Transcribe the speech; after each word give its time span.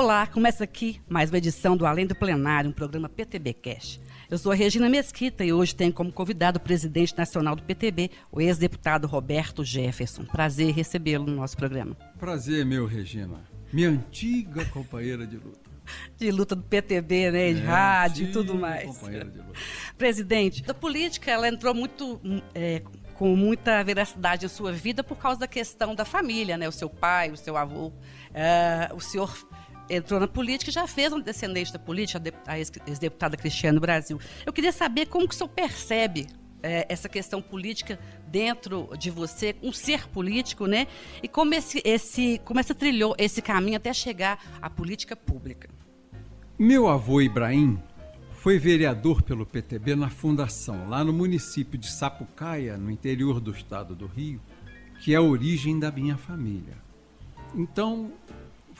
Olá, 0.00 0.26
começa 0.26 0.64
aqui 0.64 0.98
mais 1.06 1.30
uma 1.30 1.36
edição 1.36 1.76
do 1.76 1.84
Além 1.84 2.06
do 2.06 2.14
Plenário, 2.14 2.70
um 2.70 2.72
programa 2.72 3.06
PTB 3.06 3.52
Cash. 3.52 4.00
Eu 4.30 4.38
sou 4.38 4.50
a 4.50 4.54
Regina 4.54 4.88
Mesquita 4.88 5.44
e 5.44 5.52
hoje 5.52 5.74
tenho 5.74 5.92
como 5.92 6.10
convidado 6.10 6.56
o 6.56 6.60
presidente 6.60 7.14
nacional 7.18 7.54
do 7.54 7.62
PTB, 7.62 8.10
o 8.32 8.40
ex-deputado 8.40 9.06
Roberto 9.06 9.62
Jefferson. 9.62 10.24
Prazer 10.24 10.72
recebê-lo 10.72 11.26
no 11.26 11.36
nosso 11.36 11.54
programa. 11.54 11.94
Prazer 12.18 12.64
meu, 12.64 12.86
Regina. 12.86 13.44
Minha 13.70 13.90
antiga 13.90 14.64
companheira 14.64 15.26
de 15.26 15.36
luta. 15.36 15.68
De 16.16 16.30
luta 16.30 16.54
do 16.56 16.62
PTB, 16.62 17.30
né? 17.30 17.52
De 17.52 17.60
é, 17.60 17.64
rádio 17.64 18.28
e 18.28 18.32
tudo 18.32 18.54
mais. 18.54 18.86
Companheira 18.86 19.24
de 19.26 19.38
luta. 19.38 19.52
Presidente, 19.98 20.64
a 20.66 20.72
política 20.72 21.30
ela 21.30 21.48
entrou 21.48 21.74
muito 21.74 22.20
é, 22.54 22.80
com 23.14 23.36
muita 23.36 23.84
veracidade 23.84 24.46
em 24.46 24.48
sua 24.48 24.72
vida 24.72 25.04
por 25.04 25.18
causa 25.18 25.40
da 25.40 25.46
questão 25.46 25.94
da 25.94 26.06
família, 26.06 26.56
né? 26.56 26.66
O 26.66 26.72
seu 26.72 26.88
pai, 26.88 27.30
o 27.30 27.36
seu 27.36 27.54
avô. 27.54 27.88
Uh, 27.88 28.94
o 28.94 29.00
senhor 29.00 29.36
entrou 29.90 30.20
na 30.20 30.28
política 30.28 30.70
e 30.70 30.74
já 30.74 30.86
fez 30.86 31.12
um 31.12 31.20
descendente 31.20 31.72
da 31.72 31.78
política, 31.78 32.22
a 32.46 32.58
ex-deputada 32.58 33.36
Cristiano 33.36 33.80
Brasil. 33.80 34.20
Eu 34.46 34.52
queria 34.52 34.72
saber 34.72 35.06
como 35.06 35.28
que 35.28 35.34
o 35.34 35.36
senhor 35.36 35.48
percebe 35.48 36.28
é, 36.62 36.86
essa 36.88 37.08
questão 37.08 37.42
política 37.42 37.98
dentro 38.28 38.90
de 38.98 39.10
você, 39.10 39.56
um 39.62 39.72
ser 39.72 40.06
político, 40.08 40.66
né? 40.66 40.86
E 41.22 41.28
como 41.28 41.54
esse, 41.54 41.82
esse, 41.84 42.40
como 42.44 42.60
essa 42.60 42.74
trilhou 42.74 43.14
esse 43.18 43.42
caminho 43.42 43.76
até 43.76 43.92
chegar 43.92 44.42
à 44.62 44.70
política 44.70 45.16
pública. 45.16 45.68
Meu 46.58 46.88
avô 46.88 47.20
Ibrahim 47.20 47.78
foi 48.34 48.58
vereador 48.58 49.22
pelo 49.22 49.44
PTB 49.44 49.94
na 49.94 50.08
fundação, 50.08 50.88
lá 50.88 51.04
no 51.04 51.12
município 51.12 51.78
de 51.78 51.90
Sapucaia, 51.90 52.76
no 52.76 52.90
interior 52.90 53.40
do 53.40 53.50
estado 53.50 53.94
do 53.94 54.06
Rio, 54.06 54.40
que 55.02 55.14
é 55.14 55.16
a 55.16 55.22
origem 55.22 55.78
da 55.78 55.90
minha 55.90 56.16
família. 56.16 56.76
Então, 57.54 58.12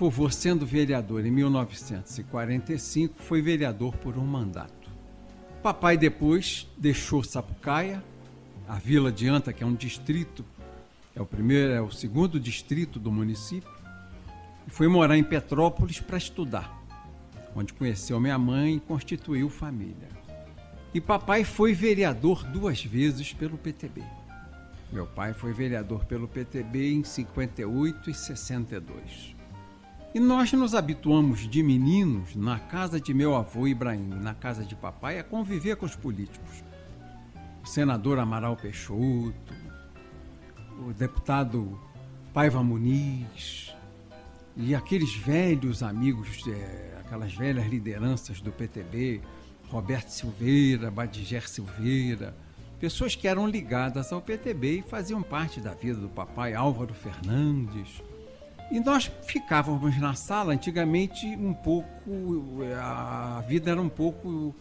Vovô, 0.00 0.30
sendo 0.30 0.64
vereador 0.64 1.26
em 1.26 1.30
1945, 1.30 3.16
foi 3.18 3.42
vereador 3.42 3.94
por 3.98 4.16
um 4.16 4.24
mandato. 4.24 4.90
Papai 5.62 5.98
depois 5.98 6.66
deixou 6.74 7.22
Sapucaia, 7.22 8.02
a 8.66 8.76
Vila 8.76 9.12
de 9.12 9.28
Anta, 9.28 9.52
que 9.52 9.62
é 9.62 9.66
um 9.66 9.74
distrito, 9.74 10.42
é 11.14 11.20
o 11.20 11.26
primeiro, 11.26 11.74
é 11.74 11.82
o 11.82 11.90
segundo 11.90 12.40
distrito 12.40 12.98
do 12.98 13.12
município, 13.12 13.68
e 14.66 14.70
foi 14.70 14.88
morar 14.88 15.18
em 15.18 15.22
Petrópolis 15.22 16.00
para 16.00 16.16
estudar, 16.16 16.82
onde 17.54 17.74
conheceu 17.74 18.18
minha 18.18 18.38
mãe 18.38 18.76
e 18.76 18.80
constituiu 18.80 19.50
família. 19.50 20.08
E 20.94 21.00
papai 21.02 21.44
foi 21.44 21.74
vereador 21.74 22.42
duas 22.44 22.82
vezes 22.82 23.34
pelo 23.34 23.58
PTB. 23.58 24.02
Meu 24.90 25.06
pai 25.06 25.34
foi 25.34 25.52
vereador 25.52 26.06
pelo 26.06 26.26
PTB 26.26 26.94
em 26.94 27.04
58 27.04 28.08
e 28.08 28.14
62. 28.14 29.39
E 30.12 30.18
nós 30.18 30.52
nos 30.52 30.74
habituamos 30.74 31.48
de 31.48 31.62
meninos, 31.62 32.34
na 32.34 32.58
casa 32.58 33.00
de 33.00 33.14
meu 33.14 33.36
avô 33.36 33.68
Ibrahim, 33.68 34.08
na 34.08 34.34
casa 34.34 34.64
de 34.64 34.74
papai, 34.74 35.20
a 35.20 35.24
conviver 35.24 35.76
com 35.76 35.86
os 35.86 35.94
políticos. 35.94 36.64
O 37.62 37.66
senador 37.68 38.18
Amaral 38.18 38.56
Peixoto, 38.56 39.54
o 40.84 40.92
deputado 40.92 41.78
Paiva 42.34 42.60
Muniz, 42.60 43.72
e 44.56 44.74
aqueles 44.74 45.14
velhos 45.14 45.80
amigos, 45.80 46.42
é, 46.48 46.98
aquelas 46.98 47.32
velhas 47.32 47.68
lideranças 47.68 48.40
do 48.40 48.50
PTB, 48.50 49.20
Roberto 49.68 50.08
Silveira, 50.08 50.90
Badiger 50.90 51.48
Silveira, 51.48 52.36
pessoas 52.80 53.14
que 53.14 53.28
eram 53.28 53.46
ligadas 53.46 54.12
ao 54.12 54.20
PTB 54.20 54.78
e 54.78 54.82
faziam 54.82 55.22
parte 55.22 55.60
da 55.60 55.72
vida 55.72 56.00
do 56.00 56.08
papai 56.08 56.52
Álvaro 56.52 56.94
Fernandes 56.94 58.02
e 58.70 58.78
nós 58.78 59.10
ficávamos 59.22 59.98
na 59.98 60.14
sala, 60.14 60.52
antigamente 60.52 61.26
um 61.26 61.52
pouco, 61.52 61.88
a 62.80 63.42
vida 63.46 63.72
era 63.72 63.80
um 63.80 63.88
pouco 63.88 64.54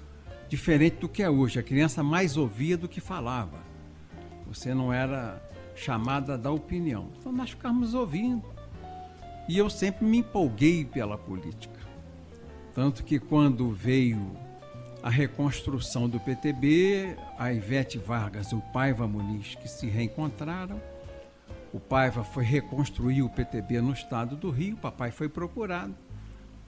diferente 0.48 0.98
do 0.98 1.08
que 1.08 1.22
é 1.22 1.30
hoje. 1.30 1.60
A 1.60 1.64
criança 1.64 2.02
mais 2.02 2.36
ouvia 2.36 2.76
do 2.76 2.88
que 2.88 3.00
falava. 3.00 3.60
Você 4.48 4.74
não 4.74 4.92
era 4.92 5.40
chamada 5.76 6.38
da 6.38 6.52
opinião. 6.52 7.10
Então 7.20 7.32
nós 7.32 7.52
ficávamos 7.52 7.94
ouvindo. 7.94 8.44
E 9.48 9.58
eu 9.58 9.70
sempre 9.70 10.06
me 10.06 10.18
empolguei 10.18 10.84
pela 10.84 11.18
política. 11.18 11.80
Tanto 12.74 13.04
que 13.04 13.20
quando 13.20 13.70
veio 13.72 14.36
a 15.04 15.10
reconstrução 15.10 16.10
do 16.10 16.20
PTB, 16.20 17.16
a 17.38 17.54
Ivete 17.54 17.98
Vargas 17.98 18.52
e 18.52 18.56
o 18.56 18.62
Paiva 18.74 19.08
Muniz 19.08 19.56
que 19.56 19.68
se 19.68 19.88
reencontraram, 19.88 20.82
o 21.74 21.80
Paiva 21.80 22.24
foi 22.24 22.44
reconstruir 22.44 23.22
o 23.22 23.30
PTB 23.30 23.82
no 23.82 23.94
estado 23.94 24.36
do 24.36 24.50
Rio, 24.50 24.76
o 24.76 24.80
papai 24.80 25.12
foi 25.12 25.30
procurado 25.30 25.96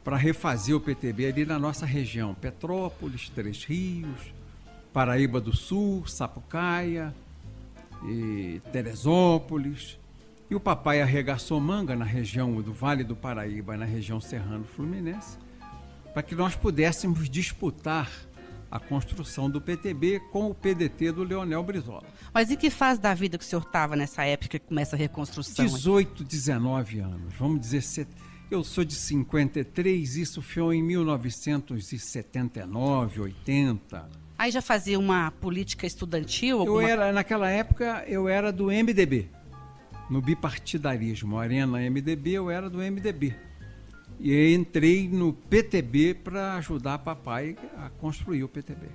para 0.03 0.17
refazer 0.17 0.75
o 0.75 0.79
PTB 0.79 1.27
ali 1.27 1.45
na 1.45 1.59
nossa 1.59 1.85
região, 1.85 2.33
Petrópolis, 2.33 3.29
Três 3.29 3.63
Rios, 3.63 4.33
Paraíba 4.91 5.39
do 5.39 5.55
Sul, 5.55 6.07
Sapucaia, 6.07 7.13
e 8.03 8.61
Teresópolis. 8.71 9.99
E 10.49 10.55
o 10.55 10.59
papai 10.59 11.01
arregaçou 11.01 11.59
manga 11.61 11.95
na 11.95 12.03
região 12.03 12.61
do 12.61 12.73
Vale 12.73 13.03
do 13.03 13.15
Paraíba, 13.15 13.77
na 13.77 13.85
região 13.85 14.19
serrano 14.19 14.65
fluminense, 14.65 15.37
para 16.13 16.21
que 16.21 16.35
nós 16.35 16.55
pudéssemos 16.55 17.29
disputar 17.29 18.09
a 18.71 18.79
construção 18.79 19.49
do 19.49 19.59
PTB 19.59 20.21
com 20.31 20.49
o 20.49 20.55
PDT 20.55 21.11
do 21.11 21.23
Leonel 21.23 21.61
Brizola. 21.61 22.05
Mas 22.33 22.49
em 22.49 22.55
que 22.55 22.69
fase 22.69 23.01
da 23.01 23.13
vida 23.13 23.37
que 23.37 23.43
o 23.43 23.47
senhor 23.47 23.63
estava 23.63 23.97
nessa 23.97 24.23
época 24.23 24.57
que 24.57 24.65
começa 24.65 24.95
a 24.95 24.99
reconstrução? 24.99 25.65
18, 25.65 26.23
19 26.23 26.99
anos, 26.99 27.33
vamos 27.37 27.59
dizer, 27.59 27.83
eu 28.49 28.63
sou 28.63 28.85
de 28.85 28.95
53, 28.95 30.15
isso 30.15 30.41
foi 30.41 30.77
em 30.77 30.83
1979, 30.83 33.19
80. 33.21 34.09
Aí 34.37 34.51
já 34.51 34.61
fazia 34.61 34.97
uma 34.97 35.31
política 35.31 35.85
estudantil? 35.85 36.59
Alguma... 36.59 36.81
Eu 36.81 36.87
era, 36.87 37.11
naquela 37.11 37.49
época, 37.49 38.05
eu 38.07 38.29
era 38.29 38.53
do 38.53 38.67
MDB, 38.67 39.29
no 40.09 40.21
bipartidarismo, 40.21 41.37
Arena 41.37 41.77
MDB, 41.77 42.31
eu 42.31 42.49
era 42.49 42.69
do 42.69 42.77
MDB. 42.79 43.35
E 44.23 44.53
entrei 44.53 45.09
no 45.09 45.33
PTB 45.33 46.13
para 46.13 46.53
ajudar 46.55 46.99
papai 46.99 47.55
a 47.75 47.89
construir 47.89 48.43
o 48.43 48.47
PTB. 48.47 48.87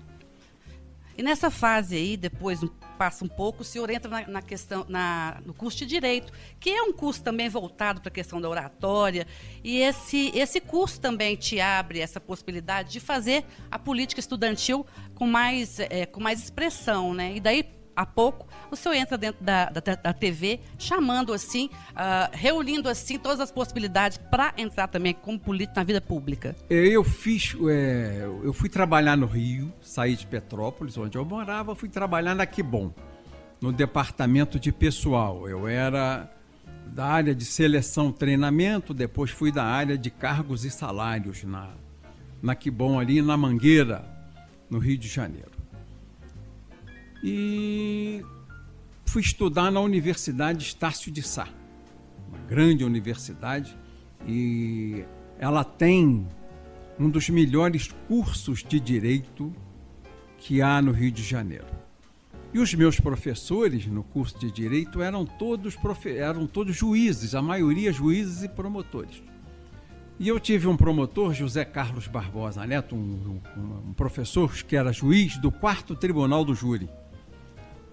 E 1.18 1.22
nessa 1.22 1.50
fase 1.50 1.96
aí, 1.96 2.16
depois 2.16 2.60
passa 2.98 3.24
um 3.24 3.28
pouco, 3.28 3.62
o 3.62 3.64
senhor 3.64 3.88
entra 3.90 4.10
na, 4.10 4.26
na 4.28 4.42
questão, 4.42 4.84
na, 4.88 5.40
no 5.44 5.54
curso 5.54 5.78
de 5.78 5.86
Direito, 5.86 6.32
que 6.60 6.70
é 6.70 6.82
um 6.82 6.92
curso 6.92 7.22
também 7.22 7.48
voltado 7.48 8.00
para 8.00 8.08
a 8.08 8.12
questão 8.12 8.40
da 8.40 8.48
oratória, 8.48 9.26
e 9.64 9.78
esse, 9.78 10.30
esse 10.34 10.60
curso 10.60 11.00
também 11.00 11.34
te 11.34 11.58
abre 11.58 12.00
essa 12.00 12.20
possibilidade 12.20 12.92
de 12.92 13.00
fazer 13.00 13.44
a 13.70 13.78
política 13.78 14.20
estudantil 14.20 14.86
com 15.14 15.26
mais, 15.26 15.80
é, 15.80 16.04
com 16.06 16.20
mais 16.20 16.42
expressão, 16.42 17.14
né? 17.14 17.34
E 17.36 17.40
daí 17.40 17.64
há 17.96 18.04
pouco, 18.04 18.46
o 18.70 18.76
senhor 18.76 18.94
entra 18.94 19.16
dentro 19.16 19.42
da, 19.42 19.70
da, 19.70 19.80
da 19.80 20.12
TV, 20.12 20.60
chamando 20.78 21.32
assim, 21.32 21.70
uh, 21.92 22.30
reunindo 22.30 22.88
assim 22.88 23.18
todas 23.18 23.40
as 23.40 23.50
possibilidades 23.50 24.18
para 24.18 24.52
entrar 24.58 24.86
também 24.86 25.14
como 25.14 25.38
político 25.38 25.78
na 25.78 25.84
vida 25.84 26.00
pública. 26.00 26.54
Eu 26.68 27.02
fiz, 27.02 27.56
é, 27.68 28.28
eu 28.42 28.52
fui 28.52 28.68
trabalhar 28.68 29.16
no 29.16 29.26
Rio, 29.26 29.72
saí 29.80 30.14
de 30.14 30.26
Petrópolis, 30.26 30.98
onde 30.98 31.16
eu 31.16 31.24
morava, 31.24 31.74
fui 31.74 31.88
trabalhar 31.88 32.34
na 32.34 32.44
Quibom, 32.44 32.92
no 33.60 33.72
departamento 33.72 34.60
de 34.60 34.70
pessoal. 34.70 35.48
Eu 35.48 35.66
era 35.66 36.30
da 36.86 37.06
área 37.06 37.34
de 37.34 37.44
seleção 37.44 38.12
treinamento, 38.12 38.92
depois 38.92 39.30
fui 39.30 39.50
da 39.50 39.64
área 39.64 39.96
de 39.96 40.10
cargos 40.10 40.64
e 40.64 40.70
salários 40.70 41.42
na, 41.44 41.70
na 42.42 42.54
Quibom 42.54 43.00
ali 43.00 43.22
na 43.22 43.36
Mangueira, 43.36 44.04
no 44.68 44.78
Rio 44.78 44.98
de 44.98 45.08
Janeiro 45.08 45.55
e 47.28 48.24
fui 49.04 49.20
estudar 49.20 49.72
na 49.72 49.80
Universidade 49.80 50.62
Estácio 50.62 51.10
de 51.10 51.24
Sá, 51.24 51.48
uma 52.28 52.38
grande 52.46 52.84
universidade, 52.84 53.76
e 54.24 55.04
ela 55.36 55.64
tem 55.64 56.24
um 56.96 57.10
dos 57.10 57.28
melhores 57.28 57.92
cursos 58.06 58.62
de 58.62 58.78
direito 58.78 59.52
que 60.38 60.62
há 60.62 60.80
no 60.80 60.92
Rio 60.92 61.10
de 61.10 61.24
Janeiro. 61.24 61.66
E 62.54 62.60
os 62.60 62.72
meus 62.74 63.00
professores 63.00 63.88
no 63.88 64.04
curso 64.04 64.38
de 64.38 64.48
direito 64.48 65.02
eram 65.02 65.26
todos, 65.26 65.76
eram 66.04 66.46
todos 66.46 66.76
juízes, 66.76 67.34
a 67.34 67.42
maioria 67.42 67.92
juízes 67.92 68.44
e 68.44 68.48
promotores. 68.48 69.20
E 70.16 70.28
eu 70.28 70.38
tive 70.38 70.68
um 70.68 70.76
promotor, 70.76 71.34
José 71.34 71.64
Carlos 71.64 72.06
Barbosa 72.06 72.64
Neto, 72.64 72.94
um, 72.94 73.40
um, 73.56 73.88
um 73.88 73.92
professor 73.94 74.54
que 74.62 74.76
era 74.76 74.92
juiz 74.92 75.36
do 75.38 75.50
quarto 75.50 75.96
tribunal 75.96 76.44
do 76.44 76.54
júri. 76.54 76.88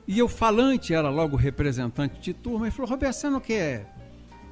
E 0.07 0.19
eu 0.19 0.27
falante, 0.27 0.93
era 0.93 1.09
logo 1.09 1.35
representante 1.35 2.19
de 2.19 2.33
turma, 2.33 2.67
e 2.67 2.71
falou, 2.71 2.91
Roberto, 2.91 3.13
você 3.13 3.29
não 3.29 3.39
quer 3.39 3.95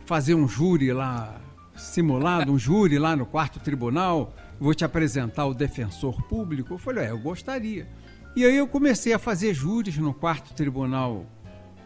fazer 0.06 0.34
um 0.34 0.48
júri 0.48 0.94
lá, 0.94 1.42
simulado, 1.76 2.52
um 2.52 2.58
júri 2.58 2.98
lá 2.98 3.16
no 3.16 3.26
quarto 3.26 3.60
tribunal? 3.60 4.34
Vou 4.60 4.74
te 4.74 4.86
apresentar 4.86 5.46
o 5.46 5.54
defensor 5.54 6.22
público. 6.24 6.74
Eu 6.74 6.78
falei, 6.78 7.06
é, 7.06 7.12
eu 7.12 7.20
gostaria. 7.20 7.88
E 8.36 8.46
aí 8.46 8.56
eu 8.56 8.68
comecei 8.68 9.12
a 9.12 9.20
fazer 9.20 9.54
júris 9.54 9.98
no 9.98 10.14
quarto 10.14 10.54
tribunal 10.54 11.26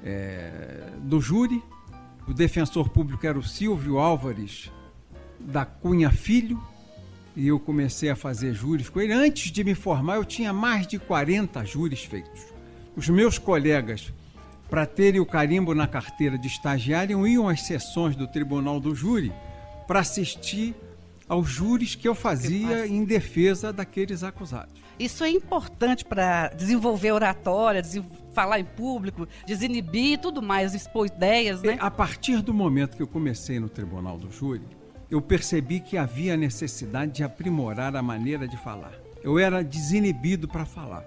é, 0.04 0.90
do 1.00 1.20
júri. 1.20 1.64
O 2.28 2.34
defensor 2.34 2.90
público 2.90 3.26
era 3.26 3.38
o 3.38 3.44
Silvio 3.44 3.98
Álvares 3.98 4.72
da 5.40 5.66
Cunha 5.66 6.12
Filho 6.12 6.62
e 7.36 7.48
eu 7.48 7.60
comecei 7.60 8.10
a 8.10 8.16
fazer 8.16 8.54
júris 8.54 8.90
com 8.90 9.02
ele. 9.02 9.14
Antes 9.14 9.52
de 9.52 9.64
me 9.64 9.76
formar, 9.76 10.16
eu 10.16 10.26
tinha 10.26 10.54
mais 10.54 10.88
de 10.88 11.00
40 11.00 11.66
júris 11.66 12.04
feitos. 12.04 12.55
Os 12.96 13.10
meus 13.10 13.38
colegas, 13.38 14.14
para 14.70 14.86
terem 14.86 15.20
o 15.20 15.26
carimbo 15.26 15.76
na 15.76 15.86
carteira 15.86 16.38
de 16.38 16.48
estagiário, 16.48 17.28
iam 17.28 17.50
às 17.50 17.62
sessões 17.62 18.16
do 18.16 18.26
Tribunal 18.26 18.80
do 18.80 18.96
Júri 18.96 19.34
para 19.86 20.00
assistir 20.00 20.74
aos 21.28 21.50
júris 21.50 21.96
que 21.96 22.08
eu 22.08 22.16
fazia 22.16 22.88
em 22.88 23.04
defesa 23.04 23.74
daqueles 23.74 24.24
acusados. 24.24 24.74
Isso 24.98 25.24
é 25.24 25.30
importante 25.30 26.06
para 26.06 26.50
desenvolver 26.50 27.12
oratória, 27.12 27.82
falar 28.34 28.60
em 28.60 28.66
público, 28.66 29.28
desinibir 29.46 30.14
e 30.14 30.18
tudo 30.18 30.42
mais, 30.42 30.74
expor 30.74 31.08
ideias, 31.08 31.62
né? 31.62 31.78
A 31.82 31.92
partir 31.92 32.42
do 32.42 32.54
momento 32.54 32.96
que 32.96 33.04
eu 33.04 33.08
comecei 33.08 33.60
no 33.60 33.68
Tribunal 33.68 34.18
do 34.18 34.32
Júri, 34.32 34.62
eu 35.12 35.22
percebi 35.22 35.82
que 35.82 35.98
havia 35.98 36.38
necessidade 36.38 37.12
de 37.12 37.24
aprimorar 37.24 37.96
a 37.96 38.02
maneira 38.02 38.48
de 38.48 38.56
falar. 38.58 38.94
Eu 39.22 39.38
era 39.38 39.64
desinibido 39.64 40.48
para 40.48 40.66
falar, 40.66 41.04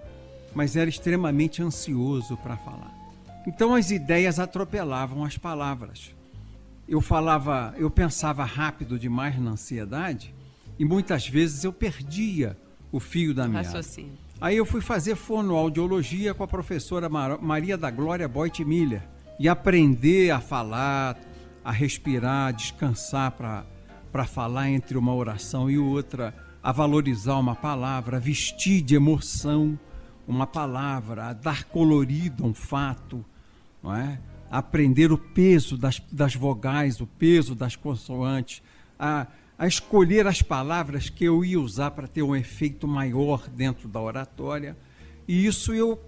mas 0.54 0.76
era 0.76 0.88
extremamente 0.88 1.62
ansioso 1.62 2.36
para 2.38 2.56
falar. 2.56 2.92
Então 3.46 3.74
as 3.74 3.90
ideias 3.90 4.38
atropelavam 4.38 5.24
as 5.24 5.38
palavras. 5.38 6.14
Eu 6.88 7.00
falava, 7.00 7.74
eu 7.76 7.90
pensava 7.90 8.44
rápido 8.44 8.98
demais 8.98 9.38
na 9.38 9.52
ansiedade 9.52 10.34
e 10.78 10.84
muitas 10.84 11.28
vezes 11.28 11.64
eu 11.64 11.72
perdia 11.72 12.56
o 12.90 12.98
fio 13.00 13.34
da 13.34 13.46
meada. 13.46 13.68
Raciocínio. 13.68 14.12
Aí 14.40 14.56
eu 14.56 14.64
fui 14.64 14.80
fazer 14.80 15.16
fonoaudiologia 15.16 16.32
com 16.32 16.44
a 16.44 16.48
professora 16.48 17.08
Maria 17.08 17.76
da 17.76 17.90
Glória 17.90 18.28
Boit 18.28 18.64
Miller 18.64 19.02
e 19.38 19.48
aprender 19.48 20.30
a 20.30 20.40
falar, 20.40 21.18
a 21.64 21.72
respirar, 21.72 22.48
a 22.48 22.52
descansar 22.52 23.32
para 23.32 24.24
falar 24.24 24.70
entre 24.70 24.96
uma 24.96 25.14
oração 25.14 25.70
e 25.70 25.78
outra, 25.78 26.34
a 26.62 26.70
valorizar 26.70 27.36
uma 27.36 27.54
palavra, 27.54 28.16
a 28.16 28.20
vestir 28.20 28.82
de 28.82 28.94
emoção 28.94 29.78
uma 30.28 30.46
palavra, 30.46 31.26
a 31.26 31.32
dar 31.32 31.64
colorido 31.64 32.44
a 32.44 32.46
um 32.46 32.54
fato, 32.54 33.24
não 33.82 33.94
é? 33.94 34.20
A 34.50 34.58
aprender 34.58 35.10
o 35.10 35.18
peso 35.18 35.76
das, 35.76 36.00
das 36.12 36.34
vogais, 36.34 37.00
o 37.00 37.06
peso 37.06 37.54
das 37.54 37.74
consoantes, 37.74 38.62
a 38.98 39.26
a 39.58 39.66
escolher 39.66 40.24
as 40.26 40.40
palavras 40.40 41.10
que 41.10 41.24
eu 41.24 41.44
ia 41.44 41.60
usar 41.60 41.90
para 41.90 42.06
ter 42.06 42.22
um 42.22 42.36
efeito 42.36 42.86
maior 42.86 43.48
dentro 43.48 43.88
da 43.88 44.00
oratória. 44.00 44.76
E 45.26 45.44
isso 45.44 45.74
eu 45.74 45.98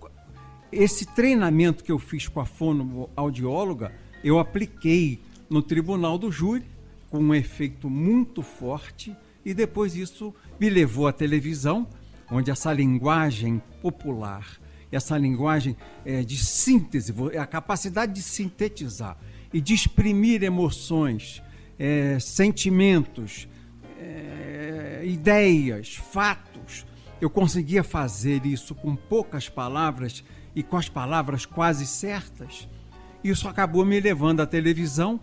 esse 0.73 1.05
treinamento 1.05 1.83
que 1.83 1.91
eu 1.91 1.99
fiz 1.99 2.29
com 2.29 2.39
a 2.39 2.47
fonoaudióloga, 2.47 3.93
eu 4.23 4.39
apliquei 4.39 5.21
no 5.49 5.61
tribunal 5.63 6.17
do 6.17 6.31
júri 6.31 6.65
com 7.11 7.19
um 7.19 7.35
efeito 7.35 7.91
muito 7.91 8.41
forte 8.41 9.17
e 9.45 9.53
depois 9.53 9.97
isso 9.97 10.33
me 10.61 10.71
levou 10.71 11.09
à 11.09 11.13
televisão, 11.13 11.89
onde 12.31 12.51
essa 12.51 12.73
linguagem 12.73 13.63
popular, 13.83 14.47
essa 14.91 15.17
linguagem 15.17 15.77
é, 16.05 16.23
de 16.23 16.37
síntese, 16.37 17.15
a 17.39 17.47
capacidade 17.47 18.13
de 18.13 18.23
sintetizar 18.23 19.17
e 19.53 19.61
de 19.61 19.75
exprimir 19.75 20.43
emoções, 20.43 21.43
é, 21.79 22.19
sentimentos, 22.19 23.49
é, 23.99 25.03
ideias, 25.05 25.97
fatos. 25.97 26.87
Eu 27.21 27.29
conseguia 27.29 27.83
fazer 27.85 28.47
isso 28.47 28.75
com 28.75 28.95
poucas 28.97 29.49
palavras 29.49 30.25
e 30.55 30.63
com 30.63 30.77
as 30.77 30.89
palavras 30.89 31.45
quase 31.45 31.87
certas. 31.87 32.69
Isso 33.23 33.49
acabou 33.49 33.85
me 33.85 34.01
levando 34.01 34.41
à 34.41 34.47
televisão. 34.47 35.21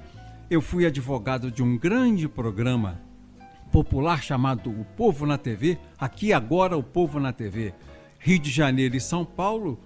Eu 0.50 0.62
fui 0.62 0.86
advogado 0.86 1.51
de 1.51 1.63
um 1.63 1.77
grande 1.77 2.27
programa 2.27 3.06
popular 3.72 4.22
chamado 4.22 4.69
O 4.69 4.86
Povo 4.86 5.25
na 5.25 5.38
TV, 5.38 5.78
aqui 5.98 6.34
agora 6.34 6.78
o 6.78 6.84
Povo 6.84 7.19
na 7.19 7.31
TV, 7.31 7.74
Rio 8.19 8.40
de 8.40 8.50
Janeiro 8.50 8.96
e 8.96 9.02
São 9.02 9.24
Paulo, 9.24 9.80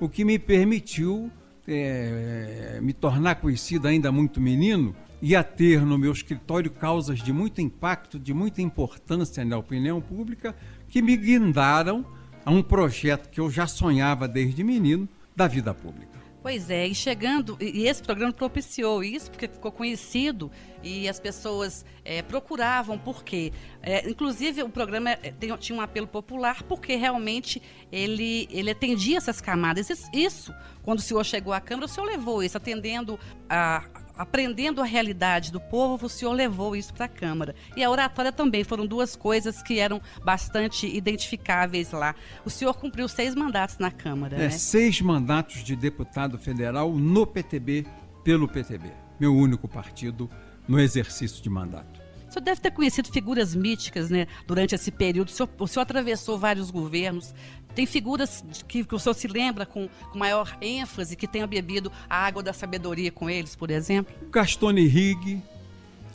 o 0.00 0.08
que 0.08 0.24
me 0.24 0.38
permitiu 0.38 1.30
é, 1.66 2.78
me 2.82 2.92
tornar 2.92 3.36
conhecido 3.36 3.88
ainda 3.88 4.10
muito 4.10 4.40
menino 4.40 4.94
ia 5.20 5.42
ter 5.42 5.84
no 5.84 5.98
meu 5.98 6.12
escritório 6.12 6.70
causas 6.70 7.18
de 7.18 7.32
muito 7.32 7.60
impacto, 7.60 8.18
de 8.18 8.32
muita 8.32 8.62
importância 8.62 9.44
na 9.44 9.58
opinião 9.58 10.00
pública, 10.00 10.54
que 10.88 11.02
me 11.02 11.16
guindaram 11.16 12.06
a 12.44 12.50
um 12.50 12.62
projeto 12.62 13.28
que 13.28 13.40
eu 13.40 13.50
já 13.50 13.66
sonhava 13.66 14.28
desde 14.28 14.62
menino 14.62 15.08
da 15.34 15.46
vida 15.46 15.74
pública. 15.74 16.17
Pois 16.48 16.70
é, 16.70 16.86
e 16.86 16.94
chegando, 16.94 17.58
e 17.60 17.86
esse 17.86 18.02
programa 18.02 18.32
propiciou 18.32 19.04
isso, 19.04 19.30
porque 19.30 19.46
ficou 19.46 19.70
conhecido 19.70 20.50
e 20.82 21.06
as 21.06 21.20
pessoas 21.20 21.84
é, 22.02 22.22
procuravam, 22.22 22.98
por 22.98 23.22
quê? 23.22 23.52
É, 23.82 24.08
inclusive, 24.08 24.62
o 24.62 24.70
programa 24.70 25.10
é, 25.10 25.30
tem, 25.30 25.54
tinha 25.58 25.78
um 25.78 25.82
apelo 25.82 26.06
popular, 26.06 26.62
porque 26.62 26.96
realmente 26.96 27.60
ele, 27.92 28.48
ele 28.50 28.70
atendia 28.70 29.18
essas 29.18 29.42
camadas. 29.42 29.90
Isso, 30.10 30.54
quando 30.82 31.00
o 31.00 31.02
senhor 31.02 31.22
chegou 31.22 31.52
à 31.52 31.60
Câmara, 31.60 31.84
o 31.84 31.88
senhor 31.88 32.06
levou 32.06 32.42
isso, 32.42 32.56
atendendo 32.56 33.20
a, 33.46 33.84
aprendendo 34.18 34.82
a 34.82 34.84
realidade 34.84 35.52
do 35.52 35.60
povo, 35.60 36.06
o 36.06 36.08
senhor 36.08 36.32
levou 36.32 36.74
isso 36.74 36.92
para 36.92 37.06
a 37.06 37.08
Câmara. 37.08 37.54
E 37.76 37.84
a 37.84 37.90
oratória 37.90 38.32
também, 38.32 38.64
foram 38.64 38.84
duas 38.84 39.14
coisas 39.14 39.62
que 39.62 39.78
eram 39.78 40.02
bastante 40.24 40.86
identificáveis 40.86 41.92
lá. 41.92 42.14
O 42.44 42.50
senhor 42.50 42.74
cumpriu 42.74 43.08
seis 43.08 43.34
mandatos 43.34 43.78
na 43.78 43.92
Câmara, 43.92 44.36
é, 44.36 44.40
né? 44.40 44.50
Seis 44.50 45.00
mandatos 45.00 45.62
de 45.62 45.76
deputado 45.76 46.36
federal 46.36 46.92
no 46.92 47.24
PTB, 47.24 47.86
pelo 48.24 48.48
PTB, 48.48 48.90
meu 49.20 49.34
único 49.34 49.68
partido 49.68 50.28
no 50.66 50.78
exercício 50.80 51.42
de 51.42 51.48
mandato. 51.48 51.98
O 52.28 52.32
senhor 52.32 52.44
deve 52.44 52.60
ter 52.60 52.70
conhecido 52.70 53.10
figuras 53.10 53.54
míticas 53.54 54.10
né, 54.10 54.26
durante 54.46 54.74
esse 54.74 54.90
período. 54.90 55.28
O 55.28 55.30
senhor, 55.30 55.48
o 55.58 55.66
senhor 55.66 55.82
atravessou 55.82 56.38
vários 56.38 56.70
governos. 56.70 57.34
Tem 57.78 57.86
figuras 57.86 58.44
que, 58.66 58.82
que 58.82 58.92
o 58.92 58.98
senhor 58.98 59.14
se 59.14 59.28
lembra 59.28 59.64
com, 59.64 59.88
com, 60.10 60.18
maior 60.18 60.58
ênfase, 60.60 61.14
que 61.14 61.28
tenha 61.28 61.46
bebido 61.46 61.92
a 62.10 62.26
água 62.26 62.42
da 62.42 62.52
sabedoria 62.52 63.12
com 63.12 63.30
eles, 63.30 63.54
por 63.54 63.70
exemplo? 63.70 64.12
Gastone 64.32 64.84
Rigg, 64.88 65.40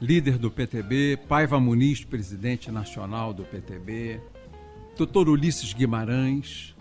líder 0.02 0.38
do 0.38 0.52
PTB, 0.52 1.20
Paiva 1.26 1.62
Muniz, 1.62 2.04
presidente 2.04 2.70
nacional 2.70 3.34
do 3.34 3.46
PTB, 3.46 4.20
doutor 4.98 5.30
Ulisses 5.30 5.72
Guimarães. 5.72 6.76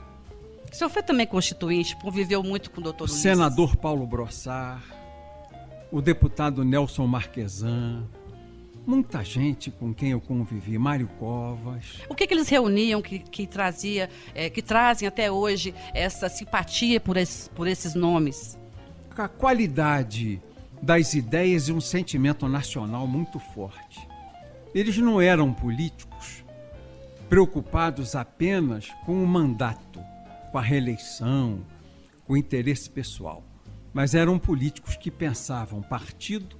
O 0.72 0.74
senhor 0.74 0.90
foi 0.90 1.04
também 1.04 1.28
constituinte, 1.28 1.94
conviveu 1.94 2.42
muito 2.42 2.68
com 2.72 2.80
o 2.80 2.82
doutor 2.82 3.04
Ulisses. 3.04 3.22
Senador 3.22 3.76
Paulo 3.76 4.04
Brossar, 4.04 4.82
o 5.92 6.02
deputado 6.02 6.64
Nelson 6.64 7.06
Marquesan, 7.06 8.02
muita 8.86 9.24
gente 9.24 9.70
com 9.70 9.94
quem 9.94 10.10
eu 10.10 10.20
convivi, 10.20 10.76
Mário 10.78 11.08
Covas. 11.18 12.00
O 12.08 12.14
que, 12.14 12.26
que 12.26 12.34
eles 12.34 12.48
reuniam 12.48 13.00
que, 13.00 13.18
que 13.18 13.46
trazia, 13.46 14.10
é, 14.34 14.50
que 14.50 14.62
trazem 14.62 15.06
até 15.06 15.30
hoje 15.30 15.74
essa 15.94 16.28
simpatia 16.28 17.00
por, 17.00 17.16
esses, 17.16 17.48
por 17.48 17.66
esses 17.66 17.94
nomes? 17.94 18.58
A 19.16 19.28
qualidade 19.28 20.40
das 20.82 21.14
ideias 21.14 21.68
e 21.68 21.72
um 21.72 21.80
sentimento 21.80 22.48
nacional 22.48 23.06
muito 23.06 23.38
forte. 23.38 24.08
Eles 24.74 24.96
não 24.98 25.20
eram 25.20 25.52
políticos 25.52 26.44
preocupados 27.28 28.16
apenas 28.16 28.88
com 29.06 29.22
o 29.22 29.26
mandato, 29.26 30.00
com 30.50 30.58
a 30.58 30.62
reeleição, 30.62 31.64
com 32.26 32.32
o 32.32 32.36
interesse 32.36 32.90
pessoal, 32.90 33.44
mas 33.92 34.14
eram 34.14 34.38
políticos 34.38 34.96
que 34.96 35.10
pensavam 35.10 35.82
partido, 35.82 36.56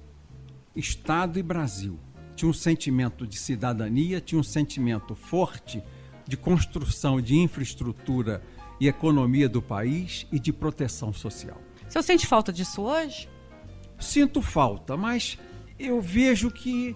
Estado 0.75 1.37
e 1.37 1.43
Brasil 1.43 1.99
tinha 2.43 2.49
um 2.49 2.53
sentimento 2.53 3.25
de 3.25 3.37
cidadania, 3.37 4.19
tinha 4.19 4.39
um 4.39 4.43
sentimento 4.43 5.15
forte 5.15 5.81
de 6.27 6.35
construção 6.35 7.21
de 7.21 7.37
infraestrutura 7.37 8.43
e 8.81 8.87
economia 8.87 9.47
do 9.47 9.61
país 9.61 10.27
e 10.29 10.37
de 10.39 10.51
proteção 10.51 11.13
social. 11.13 11.61
Você 11.87 12.03
sente 12.03 12.27
falta 12.27 12.51
disso 12.51 12.81
hoje? 12.81 13.29
Sinto 13.97 14.41
falta, 14.41 14.97
mas 14.97 15.37
eu 15.79 16.01
vejo 16.01 16.51
que 16.51 16.93